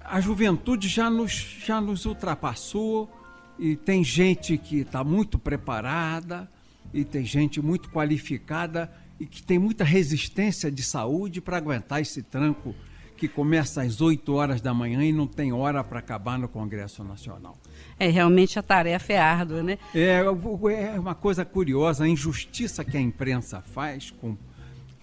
a 0.00 0.20
juventude 0.20 0.86
já 0.86 1.08
nos, 1.08 1.32
já 1.32 1.80
nos 1.80 2.04
ultrapassou 2.04 3.10
e 3.58 3.76
tem 3.76 4.04
gente 4.04 4.58
que 4.58 4.80
está 4.80 5.02
muito 5.02 5.38
preparada 5.38 6.50
e 6.92 7.04
tem 7.04 7.24
gente 7.24 7.62
muito 7.62 7.88
qualificada 7.90 8.92
e 9.18 9.24
que 9.24 9.42
tem 9.42 9.58
muita 9.58 9.82
resistência 9.82 10.70
de 10.70 10.82
saúde 10.82 11.40
para 11.40 11.56
aguentar 11.56 12.02
esse 12.02 12.22
tranco 12.22 12.74
que 13.20 13.28
começa 13.28 13.82
às 13.82 14.00
8 14.00 14.32
horas 14.32 14.62
da 14.62 14.72
manhã 14.72 15.04
e 15.04 15.12
não 15.12 15.26
tem 15.26 15.52
hora 15.52 15.84
para 15.84 15.98
acabar 15.98 16.38
no 16.38 16.48
Congresso 16.48 17.04
Nacional. 17.04 17.54
É, 17.98 18.08
realmente 18.08 18.58
a 18.58 18.62
tarefa 18.62 19.12
é 19.12 19.18
árdua, 19.18 19.62
né? 19.62 19.76
É, 19.94 20.22
é 20.22 20.98
uma 20.98 21.14
coisa 21.14 21.44
curiosa 21.44 22.04
a 22.04 22.08
injustiça 22.08 22.82
que 22.82 22.96
a 22.96 23.00
imprensa 23.00 23.60
faz 23.60 24.10
com, 24.10 24.38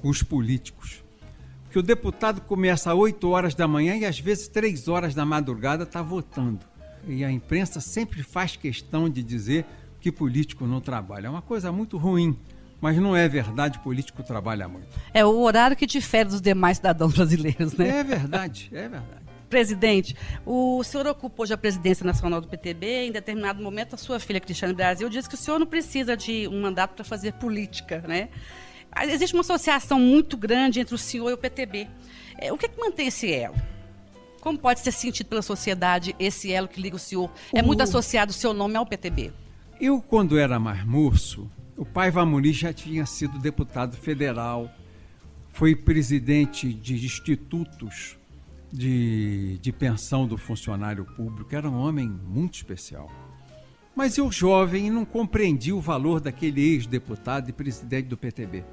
com 0.02 0.10
os 0.10 0.24
políticos. 0.24 1.04
Que 1.70 1.78
o 1.78 1.84
deputado 1.84 2.42
começa 2.42 2.92
às 2.92 2.98
8 2.98 3.30
horas 3.30 3.54
da 3.54 3.68
manhã 3.68 3.96
e 3.96 4.04
às 4.04 4.20
vezes 4.20 4.48
3 4.48 4.88
horas 4.88 5.14
da 5.14 5.24
madrugada 5.24 5.84
está 5.84 6.02
votando. 6.02 6.66
E 7.08 7.24
a 7.24 7.32
imprensa 7.32 7.80
sempre 7.80 8.24
faz 8.24 8.56
questão 8.56 9.08
de 9.08 9.22
dizer 9.22 9.64
que 10.02 10.12
político 10.12 10.66
não 10.66 10.82
trabalha. 10.82 11.28
É 11.28 11.30
uma 11.30 11.44
coisa 11.44 11.72
muito 11.72 12.00
ruim. 12.00 12.36
Mas 12.80 12.98
não 12.98 13.16
é 13.16 13.28
verdade, 13.28 13.80
político 13.80 14.22
trabalha 14.22 14.68
muito. 14.68 14.88
É 15.14 15.26
o 15.26 15.40
horário 15.40 15.76
que 15.76 15.86
difere 15.86 16.30
dos 16.30 16.42
demais 16.42 16.78
cidadãos 16.78 17.14
brasileiros, 17.16 17.74
né? 17.74 18.00
É 18.00 18.04
verdade, 18.04 18.70
é 18.72 18.88
verdade. 18.88 19.28
Presidente, 19.50 20.16
o 20.46 20.84
senhor 20.84 21.08
ocupou 21.08 21.46
já 21.46 21.56
a 21.56 21.58
presidência 21.58 22.06
nacional 22.06 22.42
do 22.42 22.48
PTB. 22.48 23.08
Em 23.08 23.12
determinado 23.12 23.64
momento, 23.64 23.96
a 23.96 23.98
sua 23.98 24.20
filha 24.20 24.42
Cristiane 24.42 24.74
Brasil 24.74 25.08
disse 25.10 25.30
que 25.30 25.36
o 25.36 25.38
senhor 25.38 25.58
não 25.58 25.66
precisa 25.66 26.18
de 26.18 26.48
um 26.50 26.62
mandato 26.62 26.96
para 26.96 27.06
fazer 27.06 27.34
política, 27.34 28.04
né? 28.06 28.28
Existe 29.04 29.34
uma 29.34 29.42
associação 29.42 30.00
muito 30.00 30.36
grande 30.36 30.82
entre 30.82 30.94
o 30.94 30.98
senhor 30.98 31.30
e 31.30 31.34
o 31.34 31.38
PTB. 31.38 31.88
É, 32.38 32.52
o 32.52 32.58
que, 32.58 32.66
é 32.66 32.70
que 32.70 32.80
mantém 32.80 33.08
esse 33.08 33.32
elo? 33.32 33.56
Como 34.42 34.58
pode 34.58 34.82
ser 34.82 34.92
sentido 34.92 35.28
pela 35.28 35.42
sociedade 35.42 36.16
esse 36.20 36.52
elo 36.52 36.68
que 36.68 36.82
liga 36.82 36.96
o 36.96 37.00
senhor? 37.00 37.32
É 37.54 37.62
muito 37.62 37.82
associado 37.82 38.32
o 38.32 38.34
seu 38.34 38.54
nome 38.54 38.76
ao 38.76 38.86
PTB. 38.86 39.32
Eu, 39.80 40.02
quando 40.02 40.38
era 40.38 40.60
mais 40.60 40.86
moço, 40.86 41.50
o 41.78 41.86
pai 41.86 42.10
Vamuri 42.10 42.52
já 42.52 42.74
tinha 42.74 43.06
sido 43.06 43.38
deputado 43.38 43.96
federal, 43.96 44.70
foi 45.54 45.76
presidente 45.76 46.74
de 46.74 46.96
institutos 46.96 48.18
de, 48.72 49.60
de 49.60 49.72
pensão 49.72 50.28
do 50.28 50.38
funcionário 50.38 51.06
público, 51.06 51.56
era 51.56 51.70
um 51.70 51.78
homem 51.78 52.10
muito 52.10 52.56
especial. 52.56 53.12
Mas 53.96 54.18
eu, 54.18 54.32
jovem, 54.32 54.92
não 54.92 55.06
compreendi 55.06 55.72
o 55.72 55.80
valor 55.80 56.20
daquele 56.20 56.62
ex-deputado 56.62 57.50
e 57.50 57.54
presidente 57.54 58.08
do 58.08 58.18
PTB. 58.18 58.64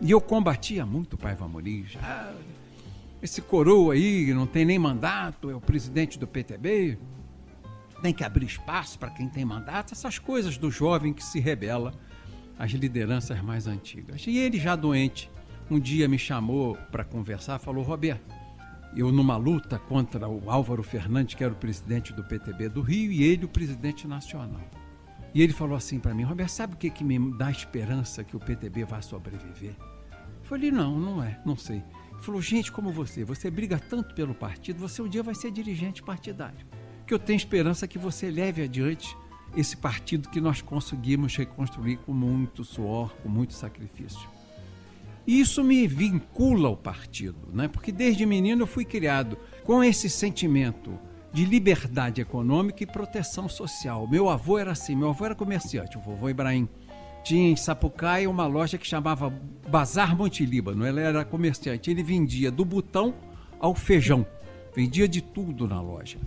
E 0.00 0.10
eu 0.10 0.20
combatia 0.20 0.84
muito 0.86 1.14
o 1.14 1.18
Paiva 1.18 1.48
Muniz. 1.48 1.96
Ah, 2.02 2.34
esse 3.22 3.40
coroa 3.42 3.94
aí 3.94 4.32
não 4.32 4.46
tem 4.46 4.64
nem 4.64 4.78
mandato, 4.78 5.50
é 5.50 5.54
o 5.54 5.60
presidente 5.60 6.18
do 6.18 6.26
PTB. 6.26 6.98
Tem 8.06 8.14
que 8.14 8.22
abrir 8.22 8.46
espaço 8.46 9.00
para 9.00 9.10
quem 9.10 9.28
tem 9.28 9.44
mandato. 9.44 9.92
Essas 9.92 10.16
coisas 10.16 10.56
do 10.56 10.70
jovem 10.70 11.12
que 11.12 11.24
se 11.24 11.40
rebela 11.40 11.92
às 12.56 12.70
lideranças 12.70 13.42
mais 13.42 13.66
antigas. 13.66 14.24
E 14.28 14.38
ele, 14.38 14.60
já 14.60 14.76
doente, 14.76 15.28
um 15.68 15.80
dia 15.80 16.06
me 16.06 16.16
chamou 16.16 16.76
para 16.92 17.02
conversar, 17.02 17.58
falou: 17.58 17.82
Roberto, 17.82 18.32
eu 18.94 19.10
numa 19.10 19.36
luta 19.36 19.76
contra 19.76 20.28
o 20.28 20.48
Álvaro 20.48 20.84
Fernandes, 20.84 21.34
que 21.34 21.42
era 21.42 21.52
o 21.52 21.56
presidente 21.56 22.12
do 22.12 22.22
PTB 22.22 22.68
do 22.68 22.80
Rio, 22.80 23.10
e 23.10 23.24
ele 23.24 23.44
o 23.44 23.48
presidente 23.48 24.06
nacional. 24.06 24.70
E 25.34 25.42
ele 25.42 25.52
falou 25.52 25.76
assim 25.76 25.98
para 25.98 26.14
mim, 26.14 26.22
Roberto, 26.22 26.50
sabe 26.50 26.74
o 26.74 26.76
que, 26.76 26.90
que 26.90 27.02
me 27.02 27.36
dá 27.36 27.50
esperança 27.50 28.22
que 28.22 28.36
o 28.36 28.38
PTB 28.38 28.84
vai 28.84 29.02
sobreviver? 29.02 29.74
Eu 30.12 30.44
falei, 30.44 30.70
não, 30.70 30.96
não 30.96 31.24
é, 31.24 31.40
não 31.44 31.56
sei. 31.56 31.82
Ele 32.12 32.22
falou, 32.22 32.40
gente 32.40 32.70
como 32.70 32.92
você, 32.92 33.24
você 33.24 33.50
briga 33.50 33.80
tanto 33.80 34.14
pelo 34.14 34.32
partido, 34.32 34.78
você 34.78 35.02
um 35.02 35.08
dia 35.08 35.24
vai 35.24 35.34
ser 35.34 35.50
dirigente 35.50 36.04
partidário. 36.04 36.64
Que 37.06 37.14
eu 37.14 37.18
tenho 37.18 37.36
esperança 37.36 37.86
que 37.86 37.98
você 37.98 38.30
leve 38.30 38.62
adiante 38.62 39.16
esse 39.56 39.76
partido 39.76 40.28
que 40.28 40.40
nós 40.40 40.60
conseguimos 40.60 41.36
reconstruir 41.36 41.98
com 41.98 42.12
muito 42.12 42.64
suor, 42.64 43.14
com 43.22 43.28
muito 43.28 43.54
sacrifício. 43.54 44.28
E 45.26 45.40
isso 45.40 45.64
me 45.64 45.86
vincula 45.88 46.68
ao 46.68 46.76
partido, 46.76 47.48
né? 47.52 47.66
porque 47.66 47.90
desde 47.90 48.24
menino 48.24 48.62
eu 48.62 48.66
fui 48.66 48.84
criado 48.84 49.36
com 49.64 49.82
esse 49.82 50.08
sentimento 50.08 50.96
de 51.32 51.44
liberdade 51.44 52.20
econômica 52.20 52.82
e 52.82 52.86
proteção 52.86 53.48
social. 53.48 54.06
Meu 54.08 54.30
avô 54.30 54.56
era 54.56 54.72
assim, 54.72 54.94
meu 54.94 55.10
avô 55.10 55.24
era 55.24 55.34
comerciante, 55.34 55.98
o 55.98 56.00
vovô 56.00 56.28
Ibrahim. 56.28 56.68
Tinha 57.24 57.50
em 57.50 57.56
Sapucaia 57.56 58.30
uma 58.30 58.46
loja 58.46 58.78
que 58.78 58.86
chamava 58.86 59.32
Bazar 59.68 60.16
Monte 60.16 60.46
Líbano, 60.46 60.86
ele 60.86 61.00
era 61.00 61.24
comerciante, 61.24 61.90
ele 61.90 62.02
vendia 62.02 62.52
do 62.52 62.64
botão 62.64 63.12
ao 63.58 63.74
feijão, 63.74 64.24
vendia 64.74 65.08
de 65.08 65.20
tudo 65.20 65.66
na 65.66 65.80
loja. 65.80 66.18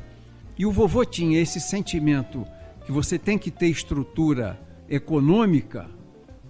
E 0.60 0.66
o 0.66 0.74
vovô 0.74 1.06
tinha 1.06 1.40
esse 1.40 1.58
sentimento 1.58 2.46
que 2.86 2.92
você 2.92 3.18
tem 3.18 3.38
que 3.38 3.50
ter 3.50 3.68
estrutura 3.68 4.60
econômica 4.90 5.90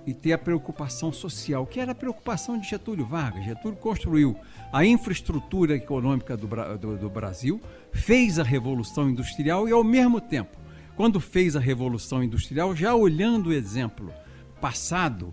e 0.04 0.16
ter 0.16 0.34
a 0.34 0.38
preocupação 0.40 1.14
social, 1.14 1.68
que 1.68 1.80
era 1.80 1.92
a 1.92 1.96
preocupação 1.96 2.58
de 2.58 2.68
Getúlio 2.68 3.06
Vargas. 3.06 3.46
Getúlio 3.46 3.78
construiu 3.78 4.36
a 4.74 4.84
infraestrutura 4.84 5.76
econômica 5.76 6.36
do, 6.36 6.48
do, 6.48 6.98
do, 6.98 7.08
Brasil, 7.08 7.62
fez 7.92 8.40
a 8.40 8.44
Revolução 8.44 9.12
Industrial 9.12 9.70
e, 9.70 9.72
ao 9.72 9.84
mesmo 9.84 10.20
tempo, 10.20 10.58
quando 10.96 11.20
fez 11.20 11.56
a 11.56 11.60
Revolução 11.60 12.24
Industrial, 12.24 12.76
já 12.76 12.96
olhando 12.96 13.52
o 13.52 13.54
exemplo 13.54 14.12
passado 14.60 15.32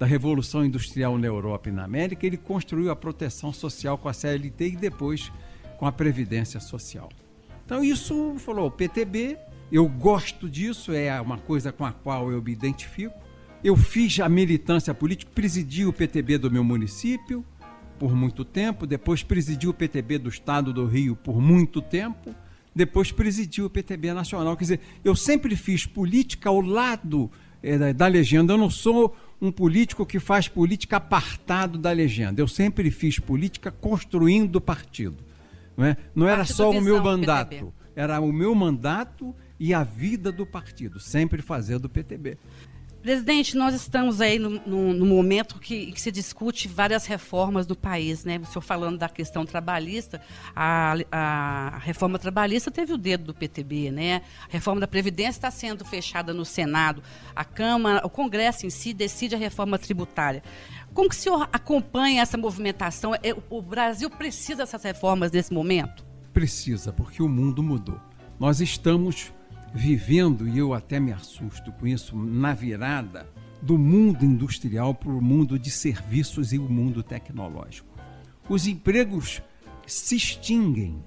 da 0.00 0.04
Revolução 0.04 0.64
Industrial 0.64 1.16
na 1.16 1.28
Europa 1.28 1.68
e 1.68 1.72
na 1.72 1.84
América, 1.84 2.26
ele 2.26 2.36
construiu 2.36 2.90
a 2.90 2.96
proteção 2.96 3.52
social 3.52 3.96
com 3.96 4.08
a 4.08 4.12
CLT 4.12 4.70
e 4.70 4.76
depois 4.76 5.30
com 5.78 5.86
a 5.86 5.92
Previdência 5.92 6.58
Social. 6.58 7.08
Então, 7.66 7.84
isso 7.84 8.36
falou: 8.38 8.70
PTB, 8.70 9.36
eu 9.70 9.86
gosto 9.86 10.48
disso, 10.48 10.92
é 10.92 11.20
uma 11.20 11.36
coisa 11.36 11.70
com 11.70 11.84
a 11.84 11.92
qual 11.92 12.32
eu 12.32 12.40
me 12.40 12.52
identifico 12.52 13.26
eu 13.66 13.76
fiz 13.76 14.20
a 14.20 14.28
militância 14.28 14.94
política, 14.94 15.30
presidi 15.34 15.84
o 15.84 15.92
PTB 15.92 16.38
do 16.38 16.50
meu 16.50 16.62
município 16.62 17.44
por 17.98 18.14
muito 18.14 18.44
tempo, 18.44 18.86
depois 18.86 19.24
presidi 19.24 19.66
o 19.66 19.74
PTB 19.74 20.18
do 20.18 20.28
estado 20.28 20.72
do 20.72 20.86
Rio 20.86 21.16
por 21.16 21.40
muito 21.40 21.82
tempo, 21.82 22.34
depois 22.74 23.10
presidi 23.10 23.62
o 23.62 23.70
PTB 23.70 24.12
nacional. 24.12 24.56
Quer 24.56 24.64
dizer, 24.64 24.80
eu 25.02 25.16
sempre 25.16 25.56
fiz 25.56 25.84
política 25.84 26.48
ao 26.48 26.60
lado 26.60 27.28
é, 27.60 27.92
da 27.92 28.06
legenda. 28.06 28.52
Eu 28.52 28.58
não 28.58 28.70
sou 28.70 29.16
um 29.40 29.50
político 29.50 30.06
que 30.06 30.20
faz 30.20 30.46
política 30.46 30.98
apartado 30.98 31.78
da 31.78 31.90
legenda. 31.90 32.40
Eu 32.40 32.46
sempre 32.46 32.90
fiz 32.90 33.18
política 33.18 33.72
construindo 33.72 34.60
partido. 34.60 35.24
Não, 35.76 35.84
é? 35.84 35.96
não 36.14 36.28
era 36.28 36.44
só 36.44 36.70
o 36.70 36.80
meu 36.80 37.02
mandato, 37.02 37.72
era 37.94 38.20
o 38.20 38.32
meu 38.32 38.54
mandato 38.54 39.34
e 39.58 39.74
a 39.74 39.82
vida 39.82 40.30
do 40.32 40.46
partido, 40.46 40.98
sempre 41.00 41.42
fazendo 41.42 41.86
o 41.86 41.88
PTB. 41.88 42.38
Presidente, 43.06 43.56
nós 43.56 43.72
estamos 43.72 44.20
aí 44.20 44.36
no, 44.36 44.50
no, 44.66 44.92
no 44.92 45.06
momento 45.06 45.60
que, 45.60 45.92
que, 45.92 46.00
se 46.00 46.10
discute 46.10 46.66
várias 46.66 47.06
reformas 47.06 47.64
do 47.64 47.76
país, 47.76 48.24
né? 48.24 48.40
O 48.42 48.44
senhor 48.46 48.62
falando 48.62 48.98
da 48.98 49.08
questão 49.08 49.46
trabalhista, 49.46 50.20
a, 50.56 50.96
a 51.12 51.78
reforma 51.78 52.18
trabalhista 52.18 52.68
teve 52.68 52.92
o 52.92 52.98
dedo 52.98 53.26
do 53.26 53.32
PTB, 53.32 53.92
né? 53.92 54.22
A 54.48 54.54
reforma 54.54 54.80
da 54.80 54.88
Previdência 54.88 55.38
está 55.38 55.52
sendo 55.52 55.84
fechada 55.84 56.34
no 56.34 56.44
Senado, 56.44 57.00
a 57.32 57.44
Câmara, 57.44 58.04
o 58.04 58.10
Congresso 58.10 58.66
em 58.66 58.70
si 58.70 58.92
decide 58.92 59.36
a 59.36 59.38
reforma 59.38 59.78
tributária. 59.78 60.42
Como 60.92 61.08
que 61.08 61.14
o 61.14 61.18
senhor 61.18 61.48
acompanha 61.52 62.22
essa 62.22 62.36
movimentação? 62.36 63.14
É, 63.14 63.36
o 63.48 63.62
Brasil 63.62 64.10
precisa 64.10 64.64
dessas 64.64 64.82
reformas 64.82 65.30
nesse 65.30 65.54
momento? 65.54 66.04
Precisa, 66.32 66.92
porque 66.92 67.22
o 67.22 67.28
mundo 67.28 67.62
mudou. 67.62 68.00
Nós 68.36 68.60
estamos 68.60 69.32
vivendo, 69.76 70.48
e 70.48 70.58
eu 70.58 70.72
até 70.72 70.98
me 70.98 71.12
assusto 71.12 71.70
com 71.72 71.86
isso, 71.86 72.16
na 72.16 72.54
virada 72.54 73.28
do 73.60 73.76
mundo 73.76 74.24
industrial 74.24 74.94
para 74.94 75.10
o 75.10 75.20
mundo 75.20 75.58
de 75.58 75.70
serviços 75.70 76.52
e 76.52 76.58
o 76.58 76.62
mundo 76.62 77.02
tecnológico. 77.02 77.88
Os 78.48 78.66
empregos 78.66 79.42
se 79.86 80.16
extinguem. 80.16 81.04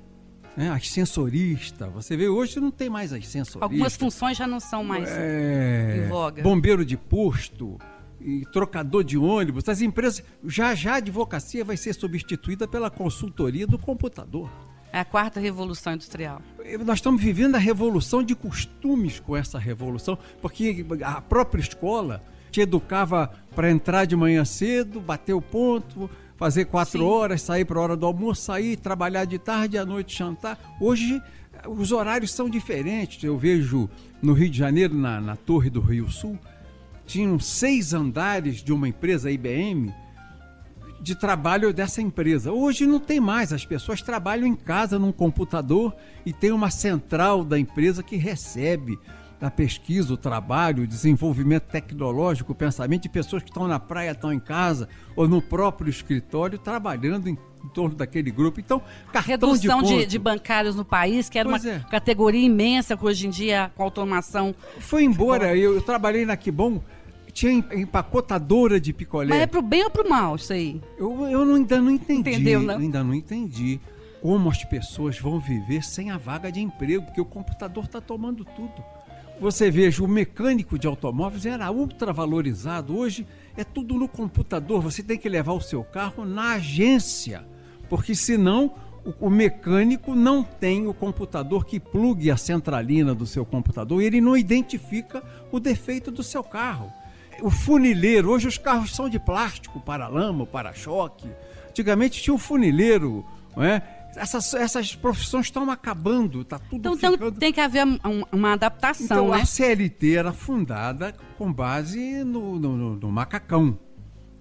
Né? 0.56 0.70
Ascensorista, 0.70 1.88
você 1.90 2.16
vê, 2.16 2.28
hoje 2.28 2.60
não 2.60 2.70
tem 2.70 2.90
mais 2.90 3.12
ascensorista. 3.12 3.64
Algumas 3.64 3.96
funções 3.96 4.38
já 4.38 4.46
não 4.46 4.60
são 4.60 4.84
mais 4.84 5.10
é, 5.10 6.06
em 6.06 6.10
voga. 6.10 6.44
Bombeiro 6.44 6.86
de 6.86 6.98
posto, 6.98 7.78
e 8.22 8.46
trocador 8.52 9.04
de 9.04 9.18
ônibus, 9.18 9.68
as 9.68 9.82
empresas, 9.82 10.24
já 10.44 10.76
já 10.76 10.94
a 10.94 10.98
advocacia 10.98 11.64
vai 11.64 11.78
ser 11.78 11.94
substituída 11.94 12.68
pela 12.68 12.90
consultoria 12.90 13.66
do 13.66 13.80
computador. 13.80 14.50
É 14.92 15.00
a 15.00 15.06
quarta 15.06 15.40
revolução 15.40 15.94
industrial. 15.94 16.42
Nós 16.86 16.98
estamos 16.98 17.22
vivendo 17.22 17.56
a 17.56 17.60
revolução 17.60 18.24
de 18.24 18.36
costumes 18.36 19.20
com 19.20 19.38
essa 19.38 19.60
revolução, 19.60 20.18
porque 20.42 20.86
a 21.04 21.22
própria 21.22 21.62
escola 21.62 22.24
te 22.52 22.62
educava 22.62 23.32
para 23.56 23.70
entrar 23.70 24.06
de 24.06 24.16
manhã 24.16 24.44
cedo, 24.44 25.00
bater 25.00 25.34
o 25.34 25.42
ponto, 25.42 26.10
fazer 26.38 26.66
quatro 26.66 27.00
Sim. 27.00 27.06
horas, 27.06 27.42
sair 27.42 27.66
para 27.66 27.80
a 27.80 27.84
hora 27.84 27.96
do 27.96 28.06
almoço, 28.06 28.42
sair, 28.42 28.78
trabalhar 28.78 29.26
de 29.26 29.38
tarde 29.38 29.78
à 29.78 29.86
noite, 29.86 30.18
jantar. 30.18 30.58
Hoje 30.80 31.22
os 31.68 31.92
horários 31.92 32.32
são 32.32 32.50
diferentes. 32.50 33.24
Eu 33.24 33.38
vejo 33.38 33.90
no 34.22 34.34
Rio 34.34 34.50
de 34.50 34.58
Janeiro, 34.58 34.96
na, 34.96 35.22
na 35.22 35.36
Torre 35.36 35.70
do 35.70 35.82
Rio 35.82 36.10
Sul, 36.10 36.40
tinham 37.06 37.40
seis 37.40 37.94
andares 37.94 38.64
de 38.64 38.72
uma 38.72 38.88
empresa 38.88 39.30
IBM 39.32 39.94
de 41.02 41.16
trabalho 41.16 41.74
dessa 41.74 42.02
empresa. 42.02 42.52
Hoje 42.52 42.86
não 42.86 43.00
tem 43.00 43.20
mais, 43.20 43.54
as 43.54 43.66
pessoas 43.66 44.02
trabalham 44.02 44.46
em 44.48 44.56
casa 44.56 45.00
num 45.00 45.12
computador 45.12 45.96
e 46.26 46.34
tem 46.34 46.52
uma 46.52 46.70
central 46.70 47.44
da 47.44 47.58
empresa 47.58 48.04
que 48.04 48.16
recebe 48.16 49.00
a 49.42 49.50
pesquisa, 49.50 50.14
o 50.14 50.18
trabalho, 50.18 50.84
o 50.84 50.88
desenvolvimento 50.88 51.64
tecnológico, 51.64 52.52
o 52.52 52.56
pensamento 52.56 53.04
de 53.04 53.10
pessoas 53.10 53.42
que 53.42 53.50
estão 53.50 53.68
na 53.68 53.80
praia, 53.80 54.12
estão 54.12 54.34
em 54.34 54.40
casa 54.40 54.90
ou 55.16 55.28
no 55.28 55.42
próprio 55.42 55.90
escritório 55.90 56.60
trabalhando 56.60 57.30
em, 57.30 57.38
em 57.64 57.68
torno 57.70 57.96
daquele 57.96 58.32
grupo. 58.32 58.60
Então, 58.60 58.82
cartão 59.14 59.52
redução 59.52 59.82
de, 59.82 60.00
de, 60.00 60.06
de, 60.06 60.20
bancários 60.20 60.76
no 60.76 60.84
país, 60.84 61.30
que 61.30 61.40
era 61.40 61.48
pois 61.48 61.64
uma 61.64 61.74
é. 61.74 61.80
categoria 61.90 62.46
imensa 62.46 62.98
que 62.98 63.06
hoje 63.06 63.28
em 63.28 63.30
dia 63.30 63.72
com 63.78 63.84
automação 63.84 64.54
foi 64.80 65.04
embora. 65.04 65.56
Eu, 65.56 65.76
eu 65.76 65.82
trabalhei 65.82 66.26
na 66.26 66.36
Kibon 66.36 66.82
tinha 67.32 67.54
empacotadora 67.74 68.80
de 68.80 68.94
picolé. 68.94 69.30
Mas 69.30 69.42
é 69.42 69.48
pro 69.48 69.62
bem 69.62 69.84
ou 69.84 69.90
pro 69.90 70.08
mal 70.08 70.36
isso 70.36 70.54
aí? 70.54 70.82
Eu, 70.98 71.28
eu 71.28 71.42
ainda 71.42 71.82
não 71.82 71.92
entendi. 71.92 72.30
Entendeu, 72.30 72.62
não? 72.62 72.78
ainda 72.78 73.04
não 73.04 73.14
entendi 73.14 73.80
como 74.22 74.50
as 74.50 74.64
pessoas 74.66 75.18
vão 75.18 75.40
viver 75.40 75.84
sem 75.84 76.12
a 76.12 76.18
vaga 76.18 76.52
de 76.52 76.60
emprego, 76.60 77.06
porque 77.06 77.22
o 77.22 77.26
computador 77.26 77.86
está 77.86 78.02
tomando 78.02 78.44
tudo. 78.44 78.84
Você 79.40 79.72
veja, 79.72 80.04
o 80.04 80.08
mecânico 80.08 80.78
de 80.78 80.86
automóveis 80.86 81.46
era 81.46 81.72
ultra 81.72 82.12
valorizado. 82.12 82.98
Hoje 82.98 83.26
é 83.56 83.64
tudo 83.64 83.96
no 83.96 84.10
computador. 84.10 84.82
Você 84.82 85.02
tem 85.02 85.18
que 85.18 85.30
levar 85.30 85.54
o 85.54 85.62
seu 85.62 85.82
carro 85.82 86.26
na 86.26 86.56
agência, 86.56 87.46
porque 87.90 88.14
senão 88.14 88.74
o, 89.20 89.30
mecânico 89.30 90.14
não 90.14 90.44
tem 90.44 90.88
o 90.88 90.94
computador 90.94 91.66
que 91.66 91.80
plugue 91.80 92.30
a 92.30 92.38
centralina 92.38 93.16
do 93.16 93.26
seu 93.26 93.46
computador, 93.46 94.02
ele 94.02 94.20
não 94.20 94.36
identifica 94.36 95.24
o 95.52 95.60
defeito 95.60 96.12
do 96.12 96.22
seu 96.22 96.44
carro. 96.44 96.92
O 97.42 97.50
funileiro, 97.50 98.32
hoje 98.32 98.48
os 98.48 98.58
carros 98.58 98.96
são 98.96 99.10
de 99.10 99.20
plástico, 99.20 99.80
para-lama, 99.80 100.46
para-choque. 100.46 101.30
Antigamente 101.70 102.22
tinha 102.22 102.34
o 102.34 102.38
funileiro, 102.38 103.26
não 103.56 103.64
é? 103.64 103.82
Essas, 104.16 104.54
essas 104.56 104.96
profissões 104.96 105.46
estão 105.46 105.70
acabando, 105.70 106.42
está 106.42 106.58
tudo 106.58 106.80
então, 106.80 106.96
ficando... 106.96 107.16
Então 107.16 107.32
tem 107.32 107.54
que 107.54 107.62
haver 107.62 107.86
um, 107.86 108.24
uma 108.32 108.54
adaptação, 108.54 109.06
então, 109.06 109.30
né? 109.30 109.42
a 109.42 109.46
CLT 109.46 110.16
era 110.16 110.34
fundada 110.34 111.16
com 111.38 111.54
base 111.54 112.24
no, 112.24 112.60
no, 112.60 112.76
no, 112.76 112.96
no 112.96 113.12
macacão, 113.12 113.78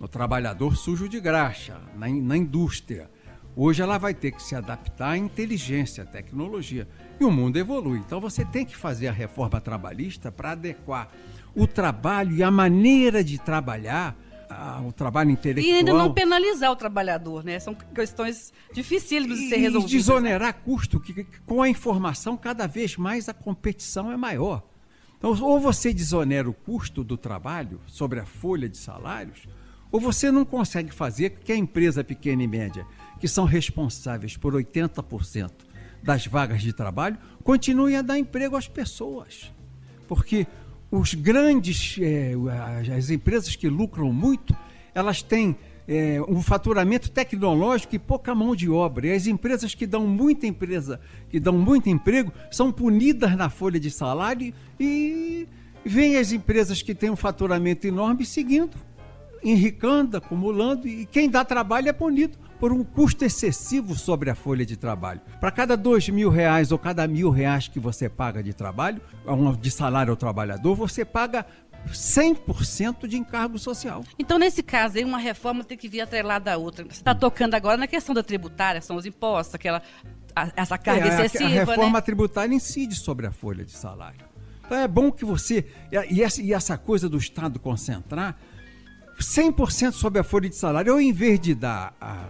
no 0.00 0.08
trabalhador 0.08 0.74
sujo 0.76 1.08
de 1.08 1.20
graxa, 1.20 1.76
na, 1.96 2.08
na 2.08 2.36
indústria. 2.36 3.10
Hoje 3.54 3.82
ela 3.82 3.98
vai 3.98 4.14
ter 4.14 4.30
que 4.30 4.42
se 4.42 4.54
adaptar 4.54 5.10
à 5.10 5.18
inteligência, 5.18 6.04
à 6.04 6.06
tecnologia. 6.06 6.88
E 7.20 7.24
o 7.24 7.30
mundo 7.30 7.56
evolui. 7.56 7.98
Então 7.98 8.20
você 8.20 8.44
tem 8.44 8.64
que 8.64 8.76
fazer 8.76 9.08
a 9.08 9.12
reforma 9.12 9.60
trabalhista 9.60 10.30
para 10.30 10.52
adequar 10.52 11.10
o 11.54 11.66
trabalho 11.66 12.34
e 12.34 12.42
a 12.42 12.50
maneira 12.50 13.22
de 13.22 13.38
trabalhar 13.38 14.16
ao 14.48 14.92
trabalho 14.92 15.30
intelectual. 15.30 15.74
E 15.74 15.78
ainda 15.78 15.92
não 15.92 16.12
penalizar 16.12 16.70
o 16.70 16.76
trabalhador, 16.76 17.44
né? 17.44 17.58
São 17.60 17.74
questões 17.74 18.52
difíceis 18.72 19.26
de 19.26 19.48
ser 19.48 19.56
resolvidas. 19.56 19.92
E 19.92 19.96
desonerar 19.96 20.54
custo, 20.54 20.98
que, 20.98 21.12
que 21.12 21.40
com 21.40 21.62
a 21.62 21.68
informação 21.68 22.36
cada 22.36 22.66
vez 22.66 22.96
mais 22.96 23.28
a 23.28 23.34
competição 23.34 24.10
é 24.10 24.16
maior. 24.16 24.62
Então, 25.18 25.36
ou 25.42 25.60
você 25.60 25.92
desonera 25.92 26.48
o 26.48 26.54
custo 26.54 27.02
do 27.02 27.16
trabalho 27.16 27.80
sobre 27.86 28.20
a 28.20 28.24
folha 28.24 28.68
de 28.68 28.76
salários, 28.76 29.48
ou 29.90 30.00
você 30.00 30.30
não 30.30 30.44
consegue 30.44 30.92
fazer 30.92 31.30
que 31.30 31.52
a 31.52 31.56
empresa 31.56 32.04
pequena 32.04 32.42
e 32.42 32.46
média 32.46 32.86
que 33.18 33.26
são 33.26 33.44
responsáveis 33.44 34.36
por 34.36 34.54
80% 34.54 35.50
das 36.02 36.26
vagas 36.26 36.62
de 36.62 36.72
trabalho, 36.72 37.18
continuem 37.42 37.96
a 37.96 38.02
dar 38.02 38.18
emprego 38.18 38.56
às 38.56 38.68
pessoas. 38.68 39.52
Porque 40.06 40.46
os 40.90 41.14
grandes, 41.14 41.96
é, 42.00 42.32
as 42.96 43.10
empresas 43.10 43.54
que 43.54 43.68
lucram 43.68 44.12
muito, 44.12 44.56
elas 44.94 45.22
têm 45.22 45.56
é, 45.86 46.20
um 46.28 46.42
faturamento 46.42 47.10
tecnológico 47.10 47.94
e 47.94 47.98
pouca 47.98 48.34
mão 48.34 48.54
de 48.54 48.68
obra. 48.68 49.08
E 49.08 49.12
as 49.12 49.26
empresas 49.26 49.74
que 49.74 49.86
dão 49.86 50.06
muita 50.06 50.46
empresa, 50.46 51.00
que 51.30 51.38
dão 51.38 51.54
muito 51.54 51.88
emprego, 51.88 52.32
são 52.50 52.72
punidas 52.72 53.36
na 53.36 53.48
folha 53.48 53.78
de 53.78 53.90
salário 53.90 54.52
e 54.78 55.46
vêm 55.84 56.16
as 56.16 56.32
empresas 56.32 56.82
que 56.82 56.94
têm 56.94 57.10
um 57.10 57.16
faturamento 57.16 57.86
enorme 57.86 58.24
seguindo, 58.26 58.76
enricando, 59.42 60.16
acumulando, 60.16 60.88
e 60.88 61.06
quem 61.06 61.30
dá 61.30 61.44
trabalho 61.44 61.88
é 61.88 61.92
punido 61.92 62.36
por 62.58 62.72
um 62.72 62.82
custo 62.82 63.24
excessivo 63.24 63.94
sobre 63.94 64.30
a 64.30 64.34
folha 64.34 64.66
de 64.66 64.76
trabalho. 64.76 65.20
Para 65.40 65.50
cada 65.50 65.76
dois 65.76 66.08
mil 66.08 66.30
reais 66.30 66.72
ou 66.72 66.78
cada 66.78 67.06
mil 67.06 67.30
reais 67.30 67.68
que 67.68 67.78
você 67.78 68.08
paga 68.08 68.42
de 68.42 68.52
trabalho, 68.52 69.00
de 69.60 69.70
salário 69.70 70.10
ao 70.10 70.16
trabalhador, 70.16 70.74
você 70.74 71.04
paga 71.04 71.46
100% 71.86 73.06
de 73.06 73.16
encargo 73.16 73.58
social. 73.58 74.04
Então, 74.18 74.38
nesse 74.38 74.62
caso, 74.62 74.98
aí, 74.98 75.04
uma 75.04 75.18
reforma 75.18 75.64
tem 75.64 75.78
que 75.78 75.88
vir 75.88 76.00
atrelada 76.00 76.52
à 76.52 76.56
outra. 76.56 76.84
Você 76.84 76.92
está 76.92 77.14
tocando 77.14 77.54
agora 77.54 77.76
na 77.76 77.86
questão 77.86 78.14
da 78.14 78.22
tributária, 78.22 78.80
são 78.80 78.96
os 78.96 79.06
impostos, 79.06 79.54
aquela, 79.54 79.82
a, 80.34 80.50
essa 80.56 80.76
carga 80.76 81.06
é, 81.06 81.08
excessiva. 81.08 81.44
A, 81.44 81.46
a 81.46 81.50
reforma 81.50 81.98
né? 81.98 82.00
tributária 82.00 82.54
incide 82.54 82.94
sobre 82.94 83.26
a 83.26 83.32
folha 83.32 83.64
de 83.64 83.72
salário. 83.72 84.26
Então, 84.66 84.78
é 84.78 84.88
bom 84.88 85.10
que 85.10 85.24
você. 85.24 85.66
E 86.10 86.22
essa, 86.22 86.42
e 86.42 86.52
essa 86.52 86.76
coisa 86.76 87.08
do 87.08 87.16
Estado 87.16 87.58
concentrar 87.58 88.36
100% 89.18 89.92
sobre 89.92 90.20
a 90.20 90.24
folha 90.24 90.48
de 90.48 90.56
salário, 90.56 90.92
ou 90.92 91.00
em 91.00 91.12
vez 91.12 91.40
de 91.40 91.54
dar 91.54 91.94
a 92.00 92.26